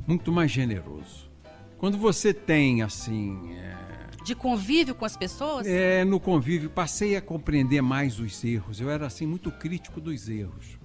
muito 0.08 0.32
mais 0.32 0.50
generoso. 0.50 1.30
Quando 1.78 1.96
você 1.96 2.34
tem 2.34 2.82
assim. 2.82 3.54
É... 3.54 4.24
De 4.24 4.34
convívio 4.34 4.92
com 4.92 5.04
as 5.04 5.16
pessoas? 5.16 5.64
É, 5.68 6.04
no 6.04 6.18
convívio 6.18 6.68
passei 6.68 7.14
a 7.14 7.22
compreender 7.22 7.80
mais 7.80 8.18
os 8.18 8.42
erros. 8.42 8.80
Eu 8.80 8.90
era 8.90 9.06
assim 9.06 9.24
muito 9.24 9.52
crítico 9.52 10.00
dos 10.00 10.28
erros. 10.28 10.80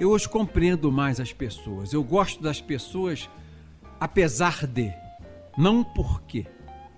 Eu 0.00 0.10
hoje 0.10 0.28
compreendo 0.28 0.90
mais 0.90 1.20
as 1.20 1.32
pessoas. 1.32 1.92
Eu 1.92 2.02
gosto 2.02 2.42
das 2.42 2.60
pessoas 2.60 3.30
apesar 4.00 4.66
de, 4.66 4.92
não 5.56 5.84
porque. 5.84 6.44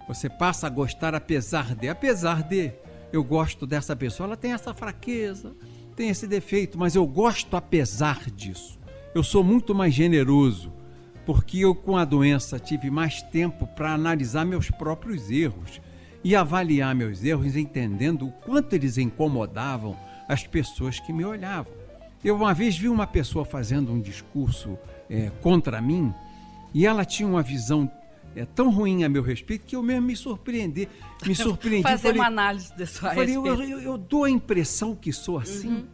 Você 0.08 0.28
passa 0.28 0.66
a 0.66 0.70
gostar 0.70 1.14
apesar 1.14 1.74
de. 1.74 1.88
Apesar 1.88 2.42
de 2.42 2.72
eu 3.12 3.22
gosto 3.22 3.66
dessa 3.66 3.94
pessoa, 3.94 4.26
ela 4.26 4.36
tem 4.36 4.52
essa 4.52 4.72
fraqueza, 4.72 5.54
tem 5.94 6.08
esse 6.08 6.26
defeito, 6.26 6.78
mas 6.78 6.94
eu 6.94 7.06
gosto 7.06 7.56
apesar 7.56 8.30
disso. 8.30 8.78
Eu 9.14 9.22
sou 9.22 9.44
muito 9.44 9.74
mais 9.74 9.92
generoso, 9.92 10.72
porque 11.26 11.58
eu 11.58 11.74
com 11.74 11.96
a 11.96 12.04
doença 12.04 12.58
tive 12.58 12.90
mais 12.90 13.20
tempo 13.22 13.66
para 13.66 13.92
analisar 13.92 14.46
meus 14.46 14.70
próprios 14.70 15.30
erros 15.30 15.80
e 16.24 16.34
avaliar 16.34 16.94
meus 16.94 17.22
erros, 17.22 17.56
entendendo 17.56 18.28
o 18.28 18.32
quanto 18.32 18.72
eles 18.74 18.96
incomodavam 18.96 19.96
as 20.28 20.46
pessoas 20.46 20.98
que 20.98 21.12
me 21.12 21.24
olhavam. 21.24 21.72
Eu 22.24 22.36
uma 22.36 22.54
vez 22.54 22.78
vi 22.78 22.88
uma 22.88 23.06
pessoa 23.06 23.44
fazendo 23.44 23.92
um 23.92 24.00
discurso 24.00 24.78
é, 25.10 25.30
contra 25.42 25.80
mim 25.80 26.14
e 26.72 26.86
ela 26.86 27.04
tinha 27.04 27.28
uma 27.28 27.42
visão 27.42 27.90
é 28.34 28.44
tão 28.44 28.70
ruim 28.70 29.04
a 29.04 29.08
meu 29.08 29.22
respeito 29.22 29.66
que 29.66 29.76
eu 29.76 29.82
mesmo 29.82 30.06
me 30.06 30.16
surpreendi. 30.16 30.88
Me 31.26 31.34
surpreendi. 31.36 31.82
Fazer 31.82 32.08
falei, 32.08 32.20
uma 32.20 32.26
análise 32.26 32.76
da 32.76 32.86
sua 32.86 33.14
falei, 33.14 33.36
eu, 33.36 33.46
eu, 33.46 33.80
eu, 33.80 33.98
dou 33.98 34.24
a 34.24 34.30
impressão 34.30 34.94
que 34.94 35.12
sou 35.12 35.38
assim. 35.38 35.68
Uhum. 35.68 35.86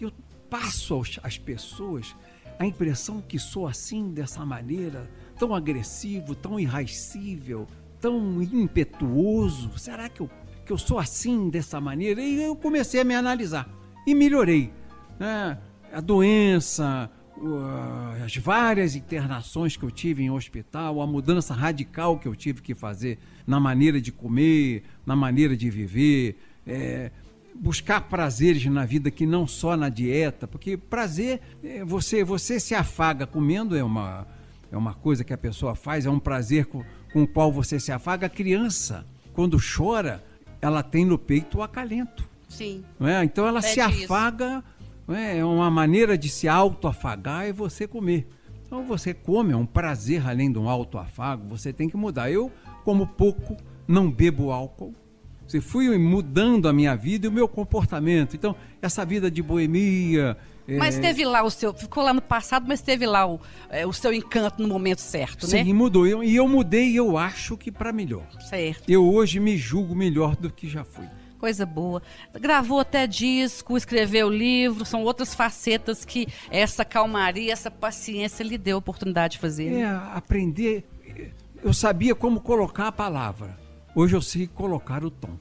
Eu 0.00 0.12
passo 0.48 0.94
aos, 0.94 1.18
às 1.22 1.38
pessoas 1.38 2.14
a 2.58 2.64
impressão 2.64 3.20
que 3.20 3.38
sou 3.38 3.66
assim, 3.66 4.12
dessa 4.12 4.44
maneira, 4.44 5.10
tão 5.38 5.54
agressivo, 5.54 6.34
tão 6.34 6.58
irracível, 6.58 7.66
tão 8.00 8.42
impetuoso. 8.42 9.76
Será 9.76 10.08
que 10.08 10.20
eu, 10.20 10.30
que 10.64 10.72
eu 10.72 10.78
sou 10.78 10.98
assim, 10.98 11.50
dessa 11.50 11.80
maneira? 11.80 12.20
E 12.20 12.42
eu 12.42 12.54
comecei 12.54 13.00
a 13.00 13.04
me 13.04 13.14
analisar. 13.14 13.68
E 14.06 14.14
melhorei. 14.14 14.72
Né? 15.18 15.58
A 15.92 16.00
doença, 16.00 17.10
as 18.24 18.36
várias 18.36 18.94
internações 18.94 19.76
que 19.76 19.84
eu 19.84 19.90
tive 19.90 20.22
em 20.22 20.30
hospital, 20.30 21.00
a 21.00 21.06
mudança 21.06 21.52
radical 21.52 22.18
que 22.18 22.28
eu 22.28 22.34
tive 22.34 22.62
que 22.62 22.74
fazer 22.74 23.18
na 23.46 23.58
maneira 23.58 24.00
de 24.00 24.12
comer, 24.12 24.84
na 25.04 25.16
maneira 25.16 25.56
de 25.56 25.68
viver, 25.68 26.38
é, 26.66 27.10
buscar 27.54 28.02
prazeres 28.02 28.64
na 28.66 28.84
vida 28.84 29.10
que 29.10 29.26
não 29.26 29.46
só 29.46 29.76
na 29.76 29.88
dieta, 29.88 30.46
porque 30.46 30.76
prazer, 30.76 31.40
é, 31.62 31.84
você, 31.84 32.24
você 32.24 32.58
se 32.58 32.74
afaga 32.74 33.26
comendo 33.26 33.76
é 33.76 33.82
uma, 33.82 34.26
é 34.70 34.76
uma 34.76 34.94
coisa 34.94 35.24
que 35.24 35.32
a 35.32 35.38
pessoa 35.38 35.74
faz, 35.74 36.06
é 36.06 36.10
um 36.10 36.20
prazer 36.20 36.66
com, 36.66 36.84
com 37.12 37.22
o 37.22 37.28
qual 37.28 37.52
você 37.52 37.78
se 37.78 37.92
afaga. 37.92 38.26
A 38.26 38.30
criança, 38.30 39.06
quando 39.32 39.58
chora, 39.58 40.24
ela 40.60 40.82
tem 40.82 41.04
no 41.04 41.18
peito 41.18 41.58
o 41.58 41.62
acalento. 41.62 42.28
Sim. 42.48 42.84
Não 42.98 43.08
é? 43.08 43.24
Então 43.24 43.46
ela 43.46 43.60
Pede 43.60 43.74
se 43.74 43.80
afaga. 43.80 44.58
Isso 44.58 44.73
é? 45.08 45.38
é 45.38 45.44
uma 45.44 45.70
maneira 45.70 46.16
de 46.16 46.28
se 46.28 46.48
autoafagar 46.48 47.46
é 47.46 47.52
você 47.52 47.86
comer. 47.86 48.26
Então 48.66 48.84
você 48.84 49.12
come, 49.12 49.52
é 49.52 49.56
um 49.56 49.66
prazer 49.66 50.26
além 50.26 50.50
de 50.50 50.58
um 50.58 50.68
autoafago, 50.68 51.46
você 51.48 51.72
tem 51.72 51.88
que 51.88 51.96
mudar. 51.96 52.30
Eu, 52.30 52.50
como 52.84 53.06
pouco, 53.06 53.56
não 53.86 54.10
bebo 54.10 54.50
álcool. 54.50 54.94
Você 55.46 55.60
fui 55.60 55.96
mudando 55.98 56.68
a 56.68 56.72
minha 56.72 56.96
vida 56.96 57.26
e 57.26 57.28
o 57.28 57.32
meu 57.32 57.46
comportamento. 57.46 58.34
Então, 58.34 58.56
essa 58.80 59.04
vida 59.04 59.30
de 59.30 59.42
boemia. 59.42 60.36
É, 60.66 60.78
mas 60.78 60.98
teve 60.98 61.22
lá 61.22 61.42
o 61.42 61.50
seu. 61.50 61.74
Ficou 61.74 62.02
lá 62.02 62.14
no 62.14 62.22
passado, 62.22 62.64
mas 62.66 62.80
teve 62.80 63.04
lá 63.04 63.26
o, 63.26 63.38
é, 63.68 63.86
o 63.86 63.92
seu 63.92 64.12
encanto 64.12 64.62
no 64.62 64.68
momento 64.68 65.00
certo, 65.00 65.46
Sim, 65.46 65.56
né? 65.56 65.64
Sim, 65.64 65.74
mudou. 65.74 66.06
Eu, 66.06 66.24
e 66.24 66.34
eu 66.34 66.48
mudei 66.48 66.88
e 66.88 66.96
eu 66.96 67.18
acho 67.18 67.58
que 67.58 67.70
para 67.70 67.92
melhor. 67.92 68.26
Certo. 68.40 68.88
Eu 68.88 69.04
hoje 69.06 69.38
me 69.38 69.56
julgo 69.58 69.94
melhor 69.94 70.34
do 70.34 70.50
que 70.50 70.66
já 70.66 70.82
fui 70.82 71.04
coisa 71.44 71.66
boa. 71.66 72.02
Gravou 72.40 72.80
até 72.80 73.06
disco, 73.06 73.76
escreveu 73.76 74.30
livro, 74.30 74.82
são 74.86 75.02
outras 75.02 75.34
facetas 75.34 76.02
que 76.02 76.26
essa 76.50 76.86
calmaria, 76.86 77.52
essa 77.52 77.70
paciência 77.70 78.42
lhe 78.42 78.56
deu 78.56 78.76
a 78.76 78.78
oportunidade 78.78 79.32
de 79.32 79.40
fazer. 79.40 79.74
É, 79.74 79.84
aprender. 79.84 80.88
Eu 81.62 81.74
sabia 81.74 82.14
como 82.14 82.40
colocar 82.40 82.88
a 82.88 82.92
palavra. 82.92 83.58
Hoje 83.94 84.16
eu 84.16 84.22
sei 84.22 84.46
colocar 84.46 85.04
o 85.04 85.10
tom. 85.10 85.38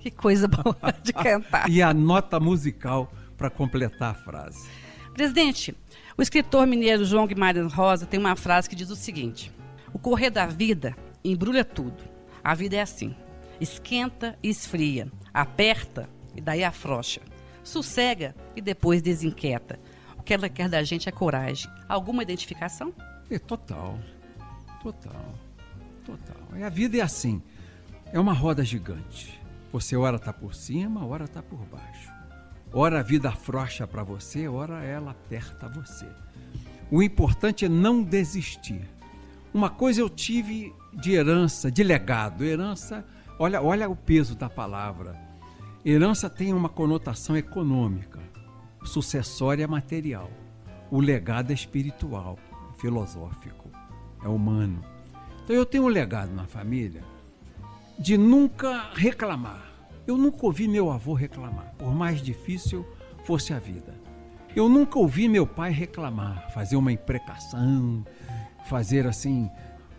Que 0.00 0.10
coisa 0.10 0.48
boa 0.48 0.76
de 1.00 1.12
cantar. 1.12 1.70
e 1.70 1.80
a 1.80 1.94
nota 1.94 2.40
musical 2.40 3.08
para 3.36 3.48
completar 3.48 4.10
a 4.10 4.14
frase. 4.14 4.68
Presidente, 5.14 5.76
o 6.18 6.22
escritor 6.22 6.66
mineiro 6.66 7.04
João 7.04 7.24
Guimarães 7.24 7.72
Rosa 7.72 8.04
tem 8.04 8.18
uma 8.18 8.34
frase 8.34 8.68
que 8.68 8.74
diz 8.74 8.90
o 8.90 8.96
seguinte: 8.96 9.52
O 9.92 9.98
correr 10.00 10.30
da 10.30 10.44
vida 10.44 10.96
embrulha 11.24 11.64
tudo. 11.64 12.02
A 12.42 12.52
vida 12.52 12.74
é 12.74 12.80
assim: 12.80 13.14
esquenta 13.60 14.38
e 14.42 14.48
esfria, 14.48 15.08
aperta 15.36 16.08
e 16.34 16.40
daí 16.40 16.64
afrouxa, 16.64 17.20
sossega 17.62 18.34
e 18.56 18.60
depois 18.62 19.02
desinquieta. 19.02 19.78
O 20.16 20.22
que 20.22 20.32
ela 20.32 20.48
quer 20.48 20.68
da 20.68 20.82
gente 20.82 21.08
é 21.08 21.12
coragem. 21.12 21.70
Alguma 21.86 22.22
identificação? 22.22 22.92
É 23.30 23.38
total, 23.38 23.98
total, 24.82 25.34
total. 26.04 26.36
E 26.56 26.62
a 26.62 26.70
vida 26.70 26.96
é 26.96 27.02
assim: 27.02 27.42
é 28.12 28.18
uma 28.18 28.32
roda 28.32 28.64
gigante. 28.64 29.38
Você 29.72 29.94
ora 29.94 30.16
está 30.16 30.32
por 30.32 30.54
cima, 30.54 31.04
ora 31.04 31.24
está 31.24 31.42
por 31.42 31.58
baixo. 31.66 32.10
Ora 32.72 33.00
a 33.00 33.02
vida 33.02 33.28
afrouxa 33.28 33.86
para 33.86 34.02
você, 34.02 34.48
ora 34.48 34.82
ela 34.82 35.10
aperta 35.10 35.68
você. 35.68 36.06
O 36.90 37.02
importante 37.02 37.66
é 37.66 37.68
não 37.68 38.02
desistir. 38.02 38.88
Uma 39.52 39.68
coisa 39.68 40.00
eu 40.00 40.08
tive 40.08 40.74
de 40.94 41.12
herança, 41.12 41.70
de 41.70 41.82
legado. 41.82 42.44
Herança, 42.44 43.04
olha, 43.38 43.60
olha 43.60 43.88
o 43.88 43.96
peso 43.96 44.34
da 44.34 44.48
palavra. 44.48 45.25
Herança 45.88 46.28
tem 46.28 46.52
uma 46.52 46.68
conotação 46.68 47.36
econômica, 47.36 48.18
sucessória 48.82 49.68
material. 49.68 50.28
O 50.90 50.98
legado 50.98 51.52
é 51.52 51.54
espiritual, 51.54 52.40
filosófico, 52.76 53.70
é 54.20 54.26
humano. 54.26 54.84
Então 55.44 55.54
eu 55.54 55.64
tenho 55.64 55.84
um 55.84 55.88
legado 55.88 56.34
na 56.34 56.44
família 56.44 57.04
de 57.96 58.18
nunca 58.18 58.90
reclamar. 58.94 59.62
Eu 60.08 60.18
nunca 60.18 60.44
ouvi 60.44 60.66
meu 60.66 60.90
avô 60.90 61.14
reclamar, 61.14 61.72
por 61.78 61.94
mais 61.94 62.20
difícil 62.20 62.84
fosse 63.22 63.54
a 63.54 63.60
vida. 63.60 63.94
Eu 64.56 64.68
nunca 64.68 64.98
ouvi 64.98 65.28
meu 65.28 65.46
pai 65.46 65.70
reclamar, 65.70 66.50
fazer 66.52 66.74
uma 66.74 66.90
imprecação, 66.90 68.04
fazer 68.68 69.06
assim 69.06 69.48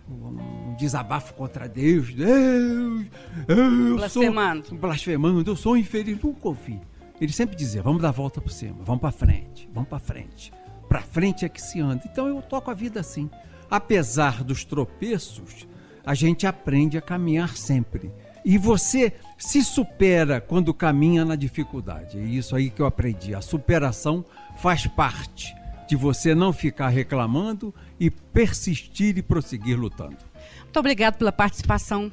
um 0.09 0.75
desabafo 0.77 1.33
contra 1.33 1.67
Deus. 1.67 2.13
Deus, 2.13 3.05
eu 3.47 3.95
blasfemando. 3.97 4.67
Sou, 4.67 4.77
blasfemando, 4.77 5.51
eu 5.51 5.55
sou 5.55 5.77
infeliz. 5.77 6.21
Nunca 6.21 6.47
ouvi. 6.47 6.79
Ele 7.19 7.31
sempre 7.31 7.55
dizia: 7.55 7.81
vamos 7.81 8.01
dar 8.01 8.09
a 8.09 8.13
volta 8.13 8.39
por 8.39 8.51
cima, 8.51 8.77
vamos 8.83 9.01
para 9.01 9.11
frente, 9.11 9.69
vamos 9.73 9.89
para 9.89 9.99
frente. 9.99 10.51
Para 10.87 11.01
frente 11.01 11.45
é 11.45 11.49
que 11.49 11.61
se 11.61 11.79
anda. 11.79 12.03
Então 12.05 12.27
eu 12.27 12.41
toco 12.41 12.71
a 12.71 12.73
vida 12.73 12.99
assim. 12.99 13.29
Apesar 13.69 14.43
dos 14.43 14.63
tropeços, 14.63 15.67
a 16.05 16.13
gente 16.13 16.47
aprende 16.47 16.97
a 16.97 17.01
caminhar 17.01 17.57
sempre. 17.57 18.11
E 18.45 18.57
você 18.57 19.11
se 19.37 19.61
supera 19.61 20.39
quando 20.39 20.73
caminha 20.73 21.25
na 21.25 21.35
dificuldade. 21.35 22.17
É 22.17 22.23
isso 22.23 22.55
aí 22.55 22.69
que 22.69 22.81
eu 22.81 22.85
aprendi. 22.85 23.35
A 23.35 23.41
superação 23.41 24.23
faz 24.55 24.87
parte 24.87 25.53
de 25.87 25.95
você 25.95 26.35
não 26.35 26.51
ficar 26.51 26.89
reclamando 26.89 27.73
e 27.99 28.09
persistir 28.09 29.17
e 29.17 29.21
prosseguir 29.21 29.79
lutando. 29.79 30.17
Muito 30.63 30.79
obrigado 30.79 31.17
pela 31.17 31.31
participação. 31.31 32.11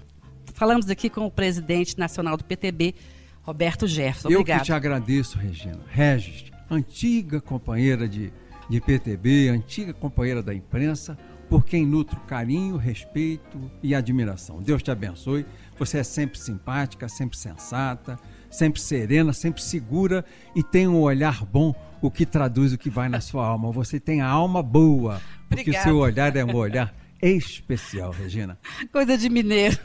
Falamos 0.54 0.88
aqui 0.88 1.10
com 1.10 1.26
o 1.26 1.30
presidente 1.30 1.98
nacional 1.98 2.36
do 2.36 2.44
PTB, 2.44 2.94
Roberto 3.42 3.86
Jefferson. 3.86 4.28
Obrigado. 4.28 4.56
Eu 4.56 4.60
que 4.60 4.66
te 4.66 4.72
agradeço, 4.72 5.36
Regina. 5.36 5.80
Regis, 5.90 6.44
antiga 6.70 7.40
companheira 7.40 8.08
de, 8.08 8.32
de 8.70 8.80
PTB, 8.80 9.48
antiga 9.48 9.92
companheira 9.92 10.42
da 10.42 10.54
imprensa, 10.54 11.18
por 11.48 11.64
quem 11.64 11.84
nutro 11.84 12.18
carinho, 12.20 12.76
respeito 12.76 13.70
e 13.82 13.94
admiração. 13.94 14.62
Deus 14.62 14.82
te 14.82 14.90
abençoe. 14.90 15.44
Você 15.78 15.98
é 15.98 16.04
sempre 16.04 16.38
simpática, 16.38 17.08
sempre 17.08 17.36
sensata, 17.36 18.18
sempre 18.50 18.80
serena, 18.80 19.32
sempre 19.32 19.62
segura 19.62 20.24
e 20.54 20.62
tem 20.62 20.86
um 20.86 21.00
olhar 21.00 21.44
bom, 21.44 21.74
o 22.06 22.10
que 22.10 22.26
traduz 22.26 22.72
o 22.72 22.78
que 22.78 22.90
vai 22.90 23.08
na 23.08 23.20
sua 23.20 23.46
alma. 23.46 23.72
Você 23.72 23.98
tem 23.98 24.20
a 24.20 24.28
alma 24.28 24.62
boa, 24.62 25.22
porque 25.48 25.70
o 25.70 25.82
seu 25.82 25.96
olhar 25.98 26.36
é 26.36 26.44
um 26.44 26.54
olhar 26.54 26.94
especial, 27.22 28.10
Regina. 28.10 28.58
Coisa 28.92 29.16
de 29.16 29.30
mineiro. 29.30 29.78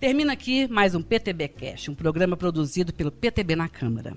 Termina 0.00 0.32
aqui 0.32 0.66
mais 0.68 0.94
um 0.94 1.02
PTB 1.02 1.48
Cash, 1.48 1.88
um 1.88 1.94
programa 1.94 2.36
produzido 2.36 2.92
pelo 2.92 3.12
PTB 3.12 3.54
na 3.54 3.68
Câmara. 3.68 4.16